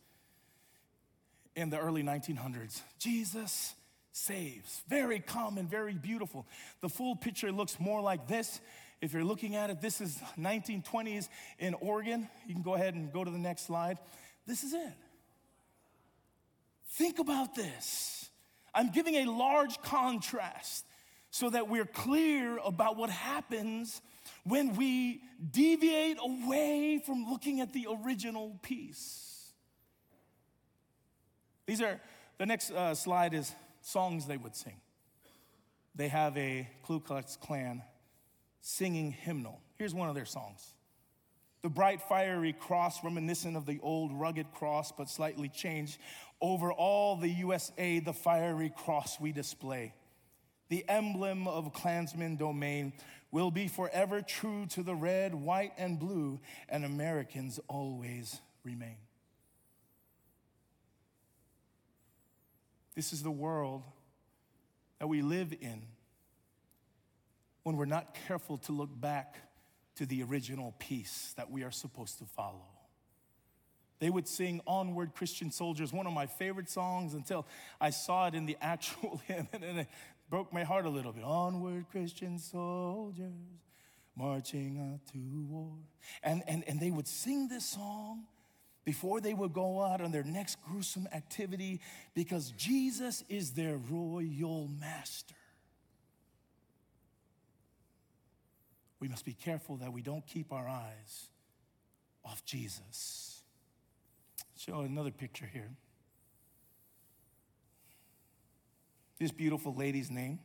in 1.56 1.70
the 1.70 1.78
early 1.80 2.04
1900s. 2.04 2.82
Jesus 3.00 3.74
saves. 4.12 4.82
Very 4.88 5.20
common, 5.20 5.68
very 5.68 5.94
beautiful. 5.94 6.46
The 6.82 6.90
full 6.90 7.16
picture 7.16 7.52
looks 7.52 7.80
more 7.80 8.02
like 8.02 8.28
this. 8.28 8.62
If 9.02 9.14
you're 9.14 9.26
looking 9.26 9.56
at 9.56 9.70
it, 9.70 9.82
this 9.82 10.02
is 10.02 10.18
1920s 10.40 11.28
in 11.60 11.74
Oregon. 11.76 12.30
You 12.48 12.54
can 12.54 12.64
go 12.64 12.76
ahead 12.76 12.94
and 12.94 13.12
go 13.12 13.24
to 13.24 13.32
the 13.32 13.38
next 13.38 13.66
slide. 13.68 14.00
This 14.48 14.64
is 14.64 14.74
it. 14.74 14.94
Think 16.92 17.20
about 17.20 17.56
this. 17.56 18.30
I'm 18.74 18.90
giving 18.92 19.16
a 19.16 19.26
large 19.26 19.82
contrast 19.82 20.86
so 21.30 21.50
that 21.50 21.68
we're 21.68 21.86
clear 21.86 22.58
about 22.64 22.96
what 22.96 23.10
happens 23.10 24.02
when 24.46 24.76
we 24.76 25.22
deviate 25.52 26.18
away 26.22 27.02
from 27.06 27.26
looking 27.30 27.60
at 27.60 27.74
the 27.74 27.88
original 28.06 28.58
piece. 28.62 29.25
These 31.66 31.82
are, 31.82 32.00
the 32.38 32.46
next 32.46 32.72
uh, 32.72 32.94
slide 32.96 33.34
is 33.34 33.52
songs 33.82 34.28
they 34.28 34.38
would 34.38 34.56
sing. 34.56 34.80
They 35.96 36.10
have 36.10 36.38
a 36.38 36.68
Ku 36.84 37.00
Klux 37.00 37.38
Klan 37.38 37.82
singing 38.62 39.12
hymnal. 39.12 39.62
Here's 39.78 39.94
one 39.94 40.10
of 40.10 40.16
their 40.16 40.26
songs. 40.26 40.74
The 41.62 41.70
bright 41.70 42.02
fiery 42.02 42.54
cross, 42.54 43.04
reminiscent 43.04 43.58
of 43.58 43.66
the 43.66 43.80
old 43.82 44.14
rugged 44.14 44.52
cross, 44.54 44.92
but 44.92 45.10
slightly 45.10 45.50
changed. 45.50 45.98
Over 46.42 46.72
all 46.72 47.16
the 47.16 47.30
USA, 47.30 48.00
the 48.00 48.14
fiery 48.14 48.72
cross 48.76 49.20
we 49.20 49.32
display. 49.32 49.94
The 50.70 50.86
emblem 50.88 51.48
of 51.48 51.74
Klansman 51.74 52.36
domain 52.36 52.94
will 53.32 53.52
be 53.52 53.68
forever 53.68 54.22
true 54.22 54.66
to 54.68 54.84
the 54.84 54.96
red, 54.96 55.34
white, 55.34 55.74
and 55.78 56.00
blue, 56.00 56.40
and 56.70 56.86
Americans 56.86 57.60
always 57.68 58.40
remain. 58.64 58.98
This 62.96 63.12
is 63.12 63.24
the 63.24 63.32
world 63.32 63.84
that 65.00 65.08
we 65.08 65.22
live 65.22 65.54
in 65.54 65.82
when 67.64 67.76
we're 67.76 67.86
not 67.86 68.16
careful 68.28 68.58
to 68.60 68.72
look 68.72 68.90
back 69.00 69.36
to 69.98 70.06
the 70.06 70.24
original 70.24 70.74
piece 70.80 71.34
that 71.36 71.52
we 71.52 71.64
are 71.64 71.72
supposed 71.72 72.20
to 72.20 72.26
follow. 72.26 72.66
They 74.00 74.10
would 74.10 74.28
sing 74.28 74.62
Onward 74.68 75.14
Christian 75.14 75.52
Soldiers, 75.52 75.94
one 75.94 76.06
of 76.06 76.14
my 76.14 76.26
favorite 76.26 76.70
songs 76.70 77.14
until 77.14 77.48
I 77.80 77.90
saw 77.90 78.28
it 78.28 78.36
in 78.36 78.46
the 78.46 78.58
actual 78.62 79.22
hymn 79.26 79.48
and 79.54 79.64
it 79.64 79.88
broke 80.30 80.54
my 80.54 80.64
heart 80.64 80.86
a 80.86 80.90
little 80.90 81.12
bit. 81.12 81.24
Onward 81.24 81.86
Christian 81.92 82.40
soldiers, 82.40 83.34
marching 84.16 84.80
out 84.80 85.12
to 85.12 85.20
war. 85.50 85.74
And, 86.24 86.44
and, 86.48 86.64
and 86.68 86.80
they 86.80 86.92
would 86.92 87.08
sing 87.08 87.48
this 87.48 87.66
song 87.66 88.26
before 88.86 89.20
they 89.20 89.34
would 89.34 89.52
go 89.52 89.82
out 89.82 90.00
on 90.00 90.12
their 90.12 90.24
next 90.24 90.58
gruesome 90.64 91.08
activity 91.12 91.82
because 92.14 92.52
Jesus 92.52 93.24
is 93.28 93.52
their 93.52 93.78
royal 93.90 94.70
master. 94.80 95.36
We 99.00 99.08
must 99.08 99.26
be 99.26 99.34
careful 99.34 99.78
that 99.78 99.92
we 99.92 100.02
don't 100.02 100.26
keep 100.26 100.54
our 100.54 100.68
eyes 100.68 101.30
off 102.24 102.46
Jesus. 102.46 103.42
Show 104.56 104.82
another 104.82 105.12
picture 105.12 105.50
here. 105.52 105.70
This 109.20 109.32
beautiful 109.32 109.74
lady's 109.74 110.12
name 110.12 110.40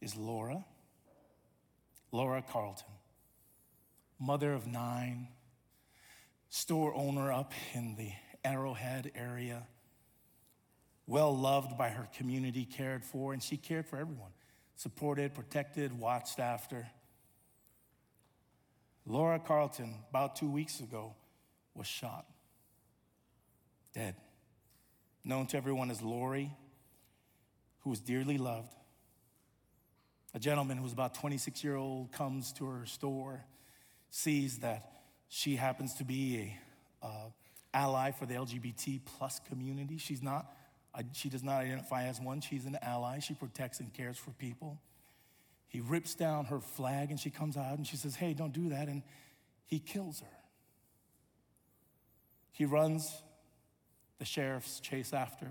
is 0.00 0.16
Laura. 0.16 0.64
Laura 2.12 2.42
Carlton, 2.42 2.86
mother 4.18 4.52
of 4.52 4.66
nine, 4.66 5.28
store 6.48 6.94
owner 6.94 7.32
up 7.32 7.52
in 7.74 7.96
the 7.96 8.10
Arrowhead 8.44 9.10
area, 9.14 9.66
well 11.06 11.36
loved 11.36 11.76
by 11.76 11.88
her 11.88 12.08
community, 12.16 12.64
cared 12.64 13.04
for, 13.04 13.32
and 13.32 13.42
she 13.42 13.56
cared 13.56 13.86
for 13.86 13.96
everyone, 13.98 14.30
supported, 14.76 15.34
protected, 15.34 15.98
watched 15.98 16.38
after. 16.38 16.86
Laura 19.04 19.38
Carleton, 19.38 19.94
about 20.10 20.36
two 20.36 20.50
weeks 20.50 20.80
ago, 20.80 21.14
was 21.74 21.86
shot, 21.86 22.26
dead. 23.94 24.16
Known 25.24 25.46
to 25.48 25.56
everyone 25.56 25.90
as 25.90 26.02
Lauri, 26.02 26.52
who 27.80 27.90
was 27.90 28.00
dearly 28.00 28.38
loved. 28.38 28.74
A 30.34 30.38
gentleman 30.38 30.76
who 30.76 30.82
was 30.84 30.92
about 30.92 31.14
26 31.14 31.64
year 31.64 31.76
old 31.76 32.12
comes 32.12 32.52
to 32.54 32.66
her 32.66 32.86
store, 32.86 33.44
sees 34.10 34.58
that 34.58 34.95
she 35.28 35.56
happens 35.56 35.94
to 35.94 36.04
be 36.04 36.58
a 37.02 37.06
uh, 37.06 37.28
ally 37.74 38.10
for 38.10 38.26
the 38.26 38.34
LGBT 38.34 39.00
plus 39.18 39.40
community. 39.48 39.98
She's 39.98 40.22
not, 40.22 40.52
she 41.12 41.28
does 41.28 41.42
not 41.42 41.60
identify 41.60 42.04
as 42.04 42.20
one. 42.20 42.40
She's 42.40 42.64
an 42.64 42.78
ally. 42.80 43.18
She 43.18 43.34
protects 43.34 43.80
and 43.80 43.92
cares 43.92 44.16
for 44.16 44.30
people. 44.32 44.80
He 45.68 45.80
rips 45.80 46.14
down 46.14 46.46
her 46.46 46.60
flag 46.60 47.10
and 47.10 47.20
she 47.20 47.30
comes 47.30 47.56
out 47.56 47.76
and 47.76 47.86
she 47.86 47.96
says, 47.96 48.14
Hey, 48.16 48.34
don't 48.34 48.52
do 48.52 48.70
that. 48.70 48.88
And 48.88 49.02
he 49.66 49.78
kills 49.78 50.20
her. 50.20 50.26
He 52.52 52.64
runs, 52.64 53.22
the 54.18 54.24
sheriffs 54.24 54.80
chase 54.80 55.12
after, 55.12 55.48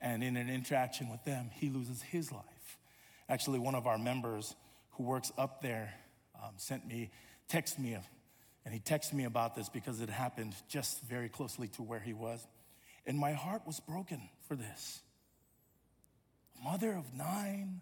and 0.00 0.22
in 0.22 0.36
an 0.36 0.48
interaction 0.48 1.08
with 1.10 1.24
them, 1.24 1.50
he 1.52 1.70
loses 1.70 2.02
his 2.02 2.30
life. 2.30 2.78
Actually, 3.28 3.58
one 3.58 3.74
of 3.74 3.86
our 3.86 3.98
members 3.98 4.54
who 4.92 5.04
works 5.04 5.32
up 5.36 5.62
there 5.62 5.94
um, 6.40 6.52
sent 6.56 6.86
me, 6.86 7.10
texted 7.48 7.80
me 7.80 7.96
and 8.64 8.72
he 8.72 8.80
texted 8.80 9.14
me 9.14 9.24
about 9.24 9.54
this 9.54 9.68
because 9.68 10.00
it 10.00 10.08
happened 10.08 10.54
just 10.68 11.02
very 11.02 11.28
closely 11.28 11.68
to 11.68 11.82
where 11.82 12.00
he 12.00 12.12
was. 12.12 12.46
And 13.06 13.18
my 13.18 13.32
heart 13.32 13.62
was 13.66 13.80
broken 13.80 14.20
for 14.46 14.54
this. 14.54 15.00
Mother 16.62 16.92
of 16.92 17.12
nine, 17.12 17.80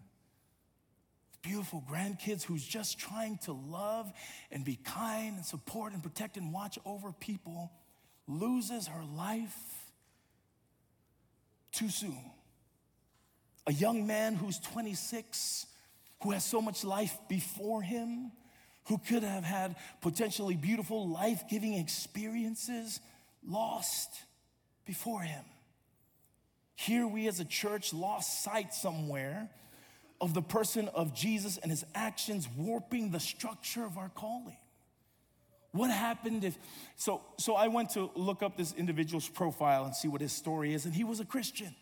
beautiful 1.43 1.83
grandkids 1.89 2.43
who's 2.43 2.65
just 2.65 2.97
trying 2.97 3.37
to 3.43 3.51
love 3.51 4.11
and 4.51 4.65
be 4.65 4.75
kind 4.75 5.35
and 5.35 5.45
support 5.45 5.93
and 5.93 6.01
protect 6.01 6.37
and 6.37 6.51
watch 6.51 6.79
over 6.83 7.11
people 7.11 7.71
loses 8.27 8.87
her 8.87 9.03
life 9.15 9.55
too 11.71 11.89
soon. 11.89 12.17
A 13.67 13.73
young 13.73 14.07
man 14.07 14.35
who's 14.35 14.57
26, 14.59 15.67
who 16.23 16.31
has 16.31 16.43
so 16.43 16.61
much 16.61 16.83
life 16.83 17.15
before 17.29 17.83
him, 17.83 18.31
who 18.85 18.97
could 18.97 19.23
have 19.23 19.43
had 19.43 19.75
potentially 20.01 20.55
beautiful, 20.55 21.07
life 21.07 21.43
giving 21.49 21.73
experiences 21.73 22.99
lost 23.47 24.09
before 24.85 25.21
him. 25.21 25.43
Here, 26.75 27.05
we 27.05 27.27
as 27.27 27.39
a 27.39 27.45
church 27.45 27.93
lost 27.93 28.43
sight 28.43 28.73
somewhere 28.73 29.49
of 30.19 30.33
the 30.33 30.41
person 30.41 30.87
of 30.89 31.13
Jesus 31.13 31.57
and 31.57 31.71
his 31.71 31.85
actions 31.95 32.47
warping 32.57 33.11
the 33.11 33.19
structure 33.19 33.83
of 33.83 33.97
our 33.97 34.09
calling. 34.09 34.57
What 35.71 35.89
happened 35.89 36.43
if 36.43 36.57
so 36.97 37.21
so 37.37 37.55
I 37.55 37.69
went 37.69 37.91
to 37.91 38.11
look 38.15 38.43
up 38.43 38.57
this 38.57 38.73
individual's 38.73 39.29
profile 39.29 39.85
and 39.85 39.95
see 39.95 40.07
what 40.09 40.19
his 40.19 40.33
story 40.33 40.73
is 40.73 40.85
and 40.85 40.93
he 40.93 41.03
was 41.03 41.19
a 41.19 41.25
Christian. 41.25 41.73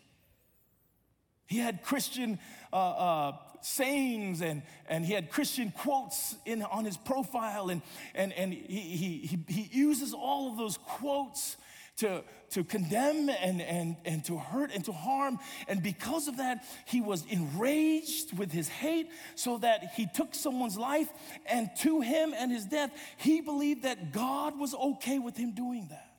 He 1.50 1.58
had 1.58 1.82
Christian 1.82 2.38
uh, 2.72 2.76
uh, 2.76 3.32
sayings 3.60 4.40
and, 4.40 4.62
and 4.88 5.04
he 5.04 5.12
had 5.12 5.30
Christian 5.30 5.72
quotes 5.72 6.36
in, 6.46 6.62
on 6.62 6.84
his 6.84 6.96
profile, 6.96 7.70
and, 7.70 7.82
and, 8.14 8.32
and 8.34 8.52
he, 8.52 9.26
he, 9.26 9.38
he 9.48 9.68
uses 9.76 10.14
all 10.14 10.52
of 10.52 10.56
those 10.56 10.78
quotes 10.78 11.56
to, 11.96 12.22
to 12.50 12.62
condemn 12.62 13.28
and, 13.28 13.60
and, 13.60 13.96
and 14.04 14.24
to 14.26 14.38
hurt 14.38 14.70
and 14.72 14.84
to 14.84 14.92
harm. 14.92 15.40
And 15.66 15.82
because 15.82 16.28
of 16.28 16.36
that, 16.36 16.64
he 16.86 17.00
was 17.00 17.26
enraged 17.28 18.38
with 18.38 18.52
his 18.52 18.68
hate, 18.68 19.10
so 19.34 19.58
that 19.58 19.94
he 19.96 20.06
took 20.06 20.36
someone's 20.36 20.78
life, 20.78 21.08
and 21.46 21.68
to 21.80 22.00
him 22.00 22.32
and 22.32 22.52
his 22.52 22.64
death, 22.64 22.92
he 23.16 23.40
believed 23.40 23.82
that 23.82 24.12
God 24.12 24.56
was 24.56 24.72
okay 24.72 25.18
with 25.18 25.36
him 25.36 25.50
doing 25.50 25.88
that. 25.90 26.14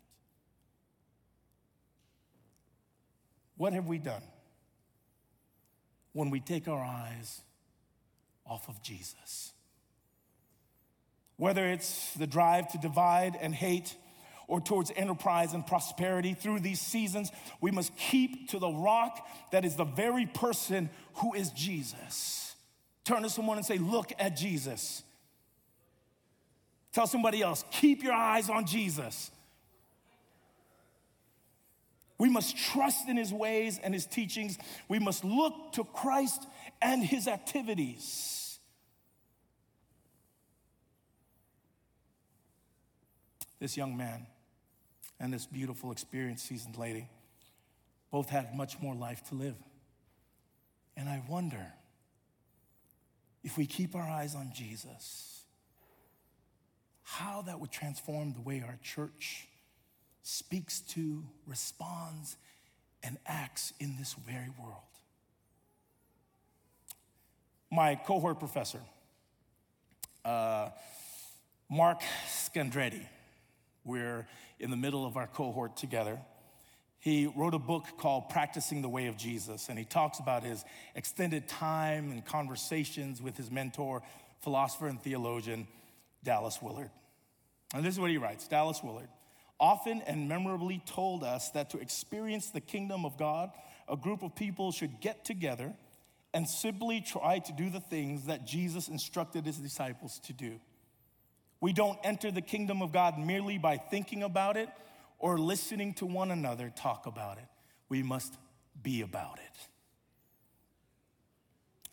What 3.55 3.71
have 3.71 3.87
we 3.87 3.97
done? 3.97 4.23
When 6.13 6.29
we 6.29 6.39
take 6.39 6.67
our 6.67 6.83
eyes 6.83 7.41
off 8.45 8.67
of 8.67 8.81
Jesus. 8.81 9.53
Whether 11.37 11.65
it's 11.65 12.13
the 12.13 12.27
drive 12.27 12.71
to 12.73 12.77
divide 12.77 13.37
and 13.39 13.53
hate 13.55 13.95
or 14.47 14.59
towards 14.59 14.91
enterprise 14.95 15.53
and 15.53 15.65
prosperity 15.65 16.33
through 16.33 16.59
these 16.59 16.81
seasons, 16.81 17.31
we 17.61 17.71
must 17.71 17.95
keep 17.95 18.49
to 18.49 18.59
the 18.59 18.69
rock 18.69 19.25
that 19.51 19.63
is 19.63 19.75
the 19.75 19.85
very 19.85 20.25
person 20.25 20.89
who 21.15 21.33
is 21.33 21.51
Jesus. 21.51 22.55
Turn 23.05 23.23
to 23.23 23.29
someone 23.29 23.57
and 23.57 23.65
say, 23.65 23.77
Look 23.77 24.11
at 24.19 24.35
Jesus. 24.35 25.03
Tell 26.91 27.07
somebody 27.07 27.41
else, 27.41 27.63
keep 27.71 28.03
your 28.03 28.13
eyes 28.13 28.49
on 28.49 28.65
Jesus. 28.65 29.31
We 32.21 32.29
must 32.29 32.55
trust 32.55 33.09
in 33.09 33.17
his 33.17 33.33
ways 33.33 33.79
and 33.83 33.95
his 33.95 34.05
teachings. 34.05 34.55
We 34.87 34.99
must 34.99 35.25
look 35.25 35.73
to 35.73 35.83
Christ 35.83 36.45
and 36.79 37.03
his 37.03 37.27
activities. 37.27 38.59
This 43.59 43.75
young 43.75 43.97
man 43.97 44.27
and 45.19 45.33
this 45.33 45.47
beautiful, 45.47 45.91
experienced, 45.91 46.45
seasoned 46.45 46.77
lady 46.77 47.09
both 48.11 48.29
had 48.29 48.55
much 48.55 48.79
more 48.79 48.93
life 48.93 49.27
to 49.29 49.33
live. 49.33 49.57
And 50.95 51.09
I 51.09 51.23
wonder 51.27 51.73
if 53.43 53.57
we 53.57 53.65
keep 53.65 53.95
our 53.95 54.07
eyes 54.07 54.35
on 54.35 54.51
Jesus, 54.53 55.41
how 57.01 57.41
that 57.47 57.59
would 57.59 57.71
transform 57.71 58.33
the 58.33 58.41
way 58.41 58.63
our 58.63 58.77
church 58.83 59.47
speaks 60.23 60.81
to, 60.81 61.23
responds, 61.47 62.37
and 63.03 63.17
acts 63.25 63.73
in 63.79 63.95
this 63.97 64.13
very 64.13 64.49
world. 64.59 64.77
My 67.71 67.95
cohort 67.95 68.39
professor, 68.39 68.81
uh, 70.25 70.69
Mark 71.69 72.01
Scandrette, 72.27 73.05
we're 73.83 74.27
in 74.59 74.69
the 74.69 74.77
middle 74.77 75.05
of 75.05 75.17
our 75.17 75.27
cohort 75.27 75.77
together. 75.77 76.19
He 76.99 77.25
wrote 77.35 77.55
a 77.55 77.59
book 77.59 77.85
called 77.97 78.29
Practicing 78.29 78.83
the 78.83 78.89
Way 78.89 79.07
of 79.07 79.17
Jesus, 79.17 79.69
and 79.69 79.79
he 79.79 79.85
talks 79.85 80.19
about 80.19 80.43
his 80.43 80.63
extended 80.93 81.47
time 81.47 82.11
and 82.11 82.23
conversations 82.23 83.21
with 83.21 83.37
his 83.37 83.49
mentor, 83.49 84.03
philosopher 84.41 84.87
and 84.87 85.01
theologian, 85.01 85.65
Dallas 86.23 86.61
Willard. 86.61 86.91
And 87.73 87.83
this 87.83 87.95
is 87.95 87.99
what 87.99 88.11
he 88.11 88.17
writes 88.17 88.47
Dallas 88.47 88.83
Willard 88.83 89.07
often 89.61 90.01
and 90.01 90.27
memorably 90.27 90.81
told 90.85 91.23
us 91.23 91.51
that 91.51 91.69
to 91.69 91.79
experience 91.79 92.49
the 92.49 92.59
kingdom 92.59 93.05
of 93.05 93.15
God, 93.15 93.51
a 93.87 93.95
group 93.95 94.23
of 94.23 94.35
people 94.35 94.71
should 94.71 94.99
get 94.99 95.23
together 95.23 95.73
and 96.33 96.47
simply 96.47 96.99
try 96.99 97.39
to 97.39 97.53
do 97.53 97.69
the 97.69 97.79
things 97.79 98.25
that 98.25 98.45
Jesus 98.45 98.87
instructed 98.87 99.45
his 99.45 99.57
disciples 99.57 100.19
to 100.25 100.33
do. 100.33 100.59
We 101.59 101.73
don't 101.73 101.99
enter 102.03 102.31
the 102.31 102.41
kingdom 102.41 102.81
of 102.81 102.91
God 102.91 103.19
merely 103.19 103.59
by 103.59 103.77
thinking 103.77 104.23
about 104.23 104.57
it 104.57 104.69
or 105.19 105.37
listening 105.37 105.93
to 105.95 106.07
one 106.07 106.31
another 106.31 106.73
talk 106.75 107.05
about 107.05 107.37
it. 107.37 107.45
We 107.87 108.01
must 108.01 108.33
be 108.81 109.01
about 109.01 109.37
it. 109.37 109.67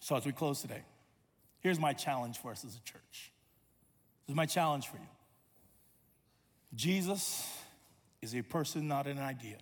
So, 0.00 0.16
as 0.16 0.24
we 0.24 0.32
close 0.32 0.62
today, 0.62 0.82
here's 1.60 1.78
my 1.78 1.92
challenge 1.92 2.38
for 2.38 2.50
us 2.50 2.64
as 2.64 2.76
a 2.76 2.80
church 2.80 3.30
This 4.26 4.32
is 4.32 4.34
my 4.34 4.46
challenge 4.46 4.86
for 4.88 4.96
you. 4.96 5.17
Jesus 6.78 7.44
is 8.22 8.36
a 8.36 8.42
person, 8.42 8.86
not 8.86 9.08
an 9.08 9.18
idea. 9.18 9.56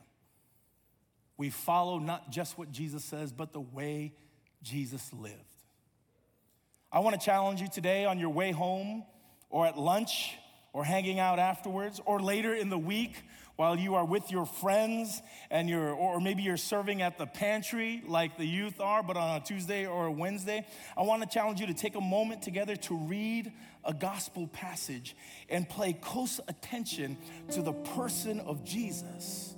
We 1.38 1.48
follow 1.48 1.98
not 1.98 2.30
just 2.30 2.58
what 2.58 2.70
Jesus 2.70 3.06
says, 3.06 3.32
but 3.32 3.54
the 3.54 3.60
way 3.60 4.12
Jesus 4.62 5.10
lived. 5.14 5.34
I 6.92 6.98
want 6.98 7.18
to 7.18 7.24
challenge 7.24 7.62
you 7.62 7.68
today 7.68 8.04
on 8.04 8.18
your 8.18 8.28
way 8.28 8.52
home 8.52 9.02
or 9.48 9.66
at 9.66 9.78
lunch 9.78 10.34
or 10.74 10.84
hanging 10.84 11.18
out 11.18 11.38
afterwards 11.38 12.02
or 12.04 12.20
later 12.20 12.54
in 12.54 12.68
the 12.68 12.76
week 12.76 13.22
while 13.57 13.78
you 13.78 13.94
are 13.94 14.04
with 14.04 14.30
your 14.30 14.46
friends 14.46 15.22
and 15.50 15.68
you're, 15.68 15.90
or 15.90 16.20
maybe 16.20 16.42
you're 16.42 16.57
serving 16.57 17.02
at 17.02 17.18
the 17.18 17.26
pantry 17.26 18.02
like 18.07 18.36
the 18.36 18.46
youth 18.46 18.80
are, 18.80 19.02
but 19.02 19.16
on 19.16 19.40
a 19.40 19.44
Tuesday 19.44 19.86
or 19.86 20.07
a 20.07 20.12
Wednesday, 20.12 20.66
I 20.96 21.02
want 21.02 21.22
to 21.22 21.28
challenge 21.28 21.61
you 21.61 21.66
to 21.66 21.74
take 21.74 21.96
a 21.96 22.00
moment 22.00 22.42
together 22.42 22.76
to 22.76 22.96
read 22.96 23.52
a 23.84 23.94
gospel 23.94 24.46
passage 24.48 25.16
and 25.48 25.68
pay 25.68 25.94
close 25.94 26.40
attention 26.48 27.16
to 27.52 27.62
the 27.62 27.72
person 27.72 28.40
of 28.40 28.64
Jesus. 28.64 29.54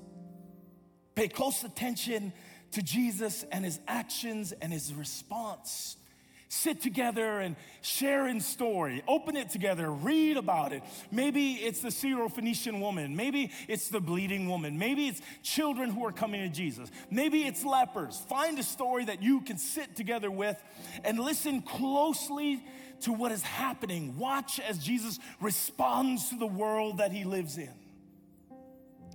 Pay 1.14 1.28
close 1.28 1.64
attention 1.64 2.32
to 2.72 2.82
Jesus 2.82 3.44
and 3.50 3.64
his 3.64 3.80
actions 3.88 4.52
and 4.52 4.72
his 4.72 4.94
response 4.94 5.97
sit 6.48 6.80
together 6.80 7.40
and 7.40 7.56
share 7.82 8.26
in 8.26 8.40
story, 8.40 9.02
open 9.06 9.36
it 9.36 9.50
together, 9.50 9.90
read 9.90 10.36
about 10.36 10.72
it. 10.72 10.82
Maybe 11.10 11.52
it's 11.52 11.80
the 11.80 11.88
Syrophoenician 11.88 12.80
woman, 12.80 13.14
maybe 13.16 13.52
it's 13.68 13.88
the 13.88 14.00
bleeding 14.00 14.48
woman, 14.48 14.78
maybe 14.78 15.08
it's 15.08 15.20
children 15.42 15.90
who 15.90 16.04
are 16.06 16.12
coming 16.12 16.40
to 16.40 16.48
Jesus, 16.48 16.90
maybe 17.10 17.42
it's 17.42 17.64
lepers. 17.64 18.18
Find 18.28 18.58
a 18.58 18.62
story 18.62 19.04
that 19.04 19.22
you 19.22 19.42
can 19.42 19.58
sit 19.58 19.94
together 19.94 20.30
with 20.30 20.62
and 21.04 21.18
listen 21.18 21.62
closely 21.62 22.64
to 23.02 23.12
what 23.12 23.30
is 23.30 23.42
happening. 23.42 24.18
Watch 24.18 24.58
as 24.60 24.78
Jesus 24.78 25.18
responds 25.40 26.30
to 26.30 26.36
the 26.36 26.46
world 26.46 26.98
that 26.98 27.12
he 27.12 27.24
lives 27.24 27.58
in. 27.58 27.72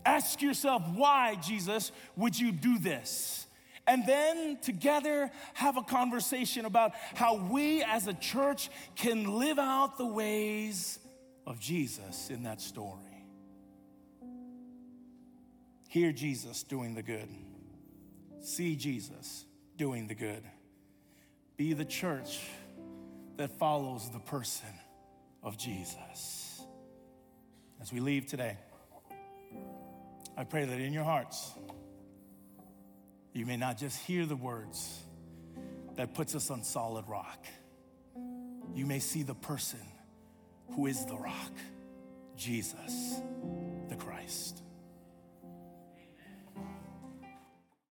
Ask 0.05 0.41
yourself, 0.41 0.83
why, 0.95 1.35
Jesus, 1.35 1.91
would 2.15 2.37
you 2.37 2.51
do 2.51 2.77
this? 2.77 3.47
And 3.85 4.05
then 4.05 4.57
together 4.61 5.31
have 5.53 5.77
a 5.77 5.81
conversation 5.81 6.65
about 6.65 6.93
how 7.15 7.35
we 7.35 7.83
as 7.83 8.07
a 8.07 8.13
church 8.13 8.69
can 8.95 9.39
live 9.39 9.59
out 9.59 9.97
the 9.97 10.05
ways 10.05 10.99
of 11.45 11.59
Jesus 11.59 12.29
in 12.29 12.43
that 12.43 12.61
story. 12.61 12.99
Hear 15.89 16.11
Jesus 16.11 16.63
doing 16.63 16.95
the 16.95 17.03
good, 17.03 17.27
see 18.41 18.75
Jesus 18.75 19.45
doing 19.77 20.07
the 20.07 20.15
good. 20.15 20.43
Be 21.55 21.73
the 21.73 21.85
church 21.85 22.39
that 23.37 23.51
follows 23.59 24.09
the 24.09 24.19
person 24.19 24.69
of 25.43 25.57
Jesus. 25.57 26.61
As 27.81 27.91
we 27.91 27.99
leave 27.99 28.25
today, 28.25 28.57
I 30.35 30.45
pray 30.45 30.65
that 30.65 30.79
in 30.79 30.93
your 30.93 31.03
hearts, 31.03 31.51
you 33.33 33.45
may 33.45 33.57
not 33.57 33.77
just 33.77 33.99
hear 34.05 34.25
the 34.25 34.35
words 34.35 34.99
that 35.95 36.13
puts 36.13 36.35
us 36.35 36.49
on 36.49 36.63
solid 36.63 37.07
rock. 37.07 37.45
You 38.73 38.85
may 38.85 38.99
see 38.99 39.23
the 39.23 39.35
person 39.35 39.79
who 40.71 40.87
is 40.87 41.05
the 41.05 41.17
rock, 41.17 41.51
Jesus 42.35 43.21
the 43.89 43.95
Christ. 43.95 44.62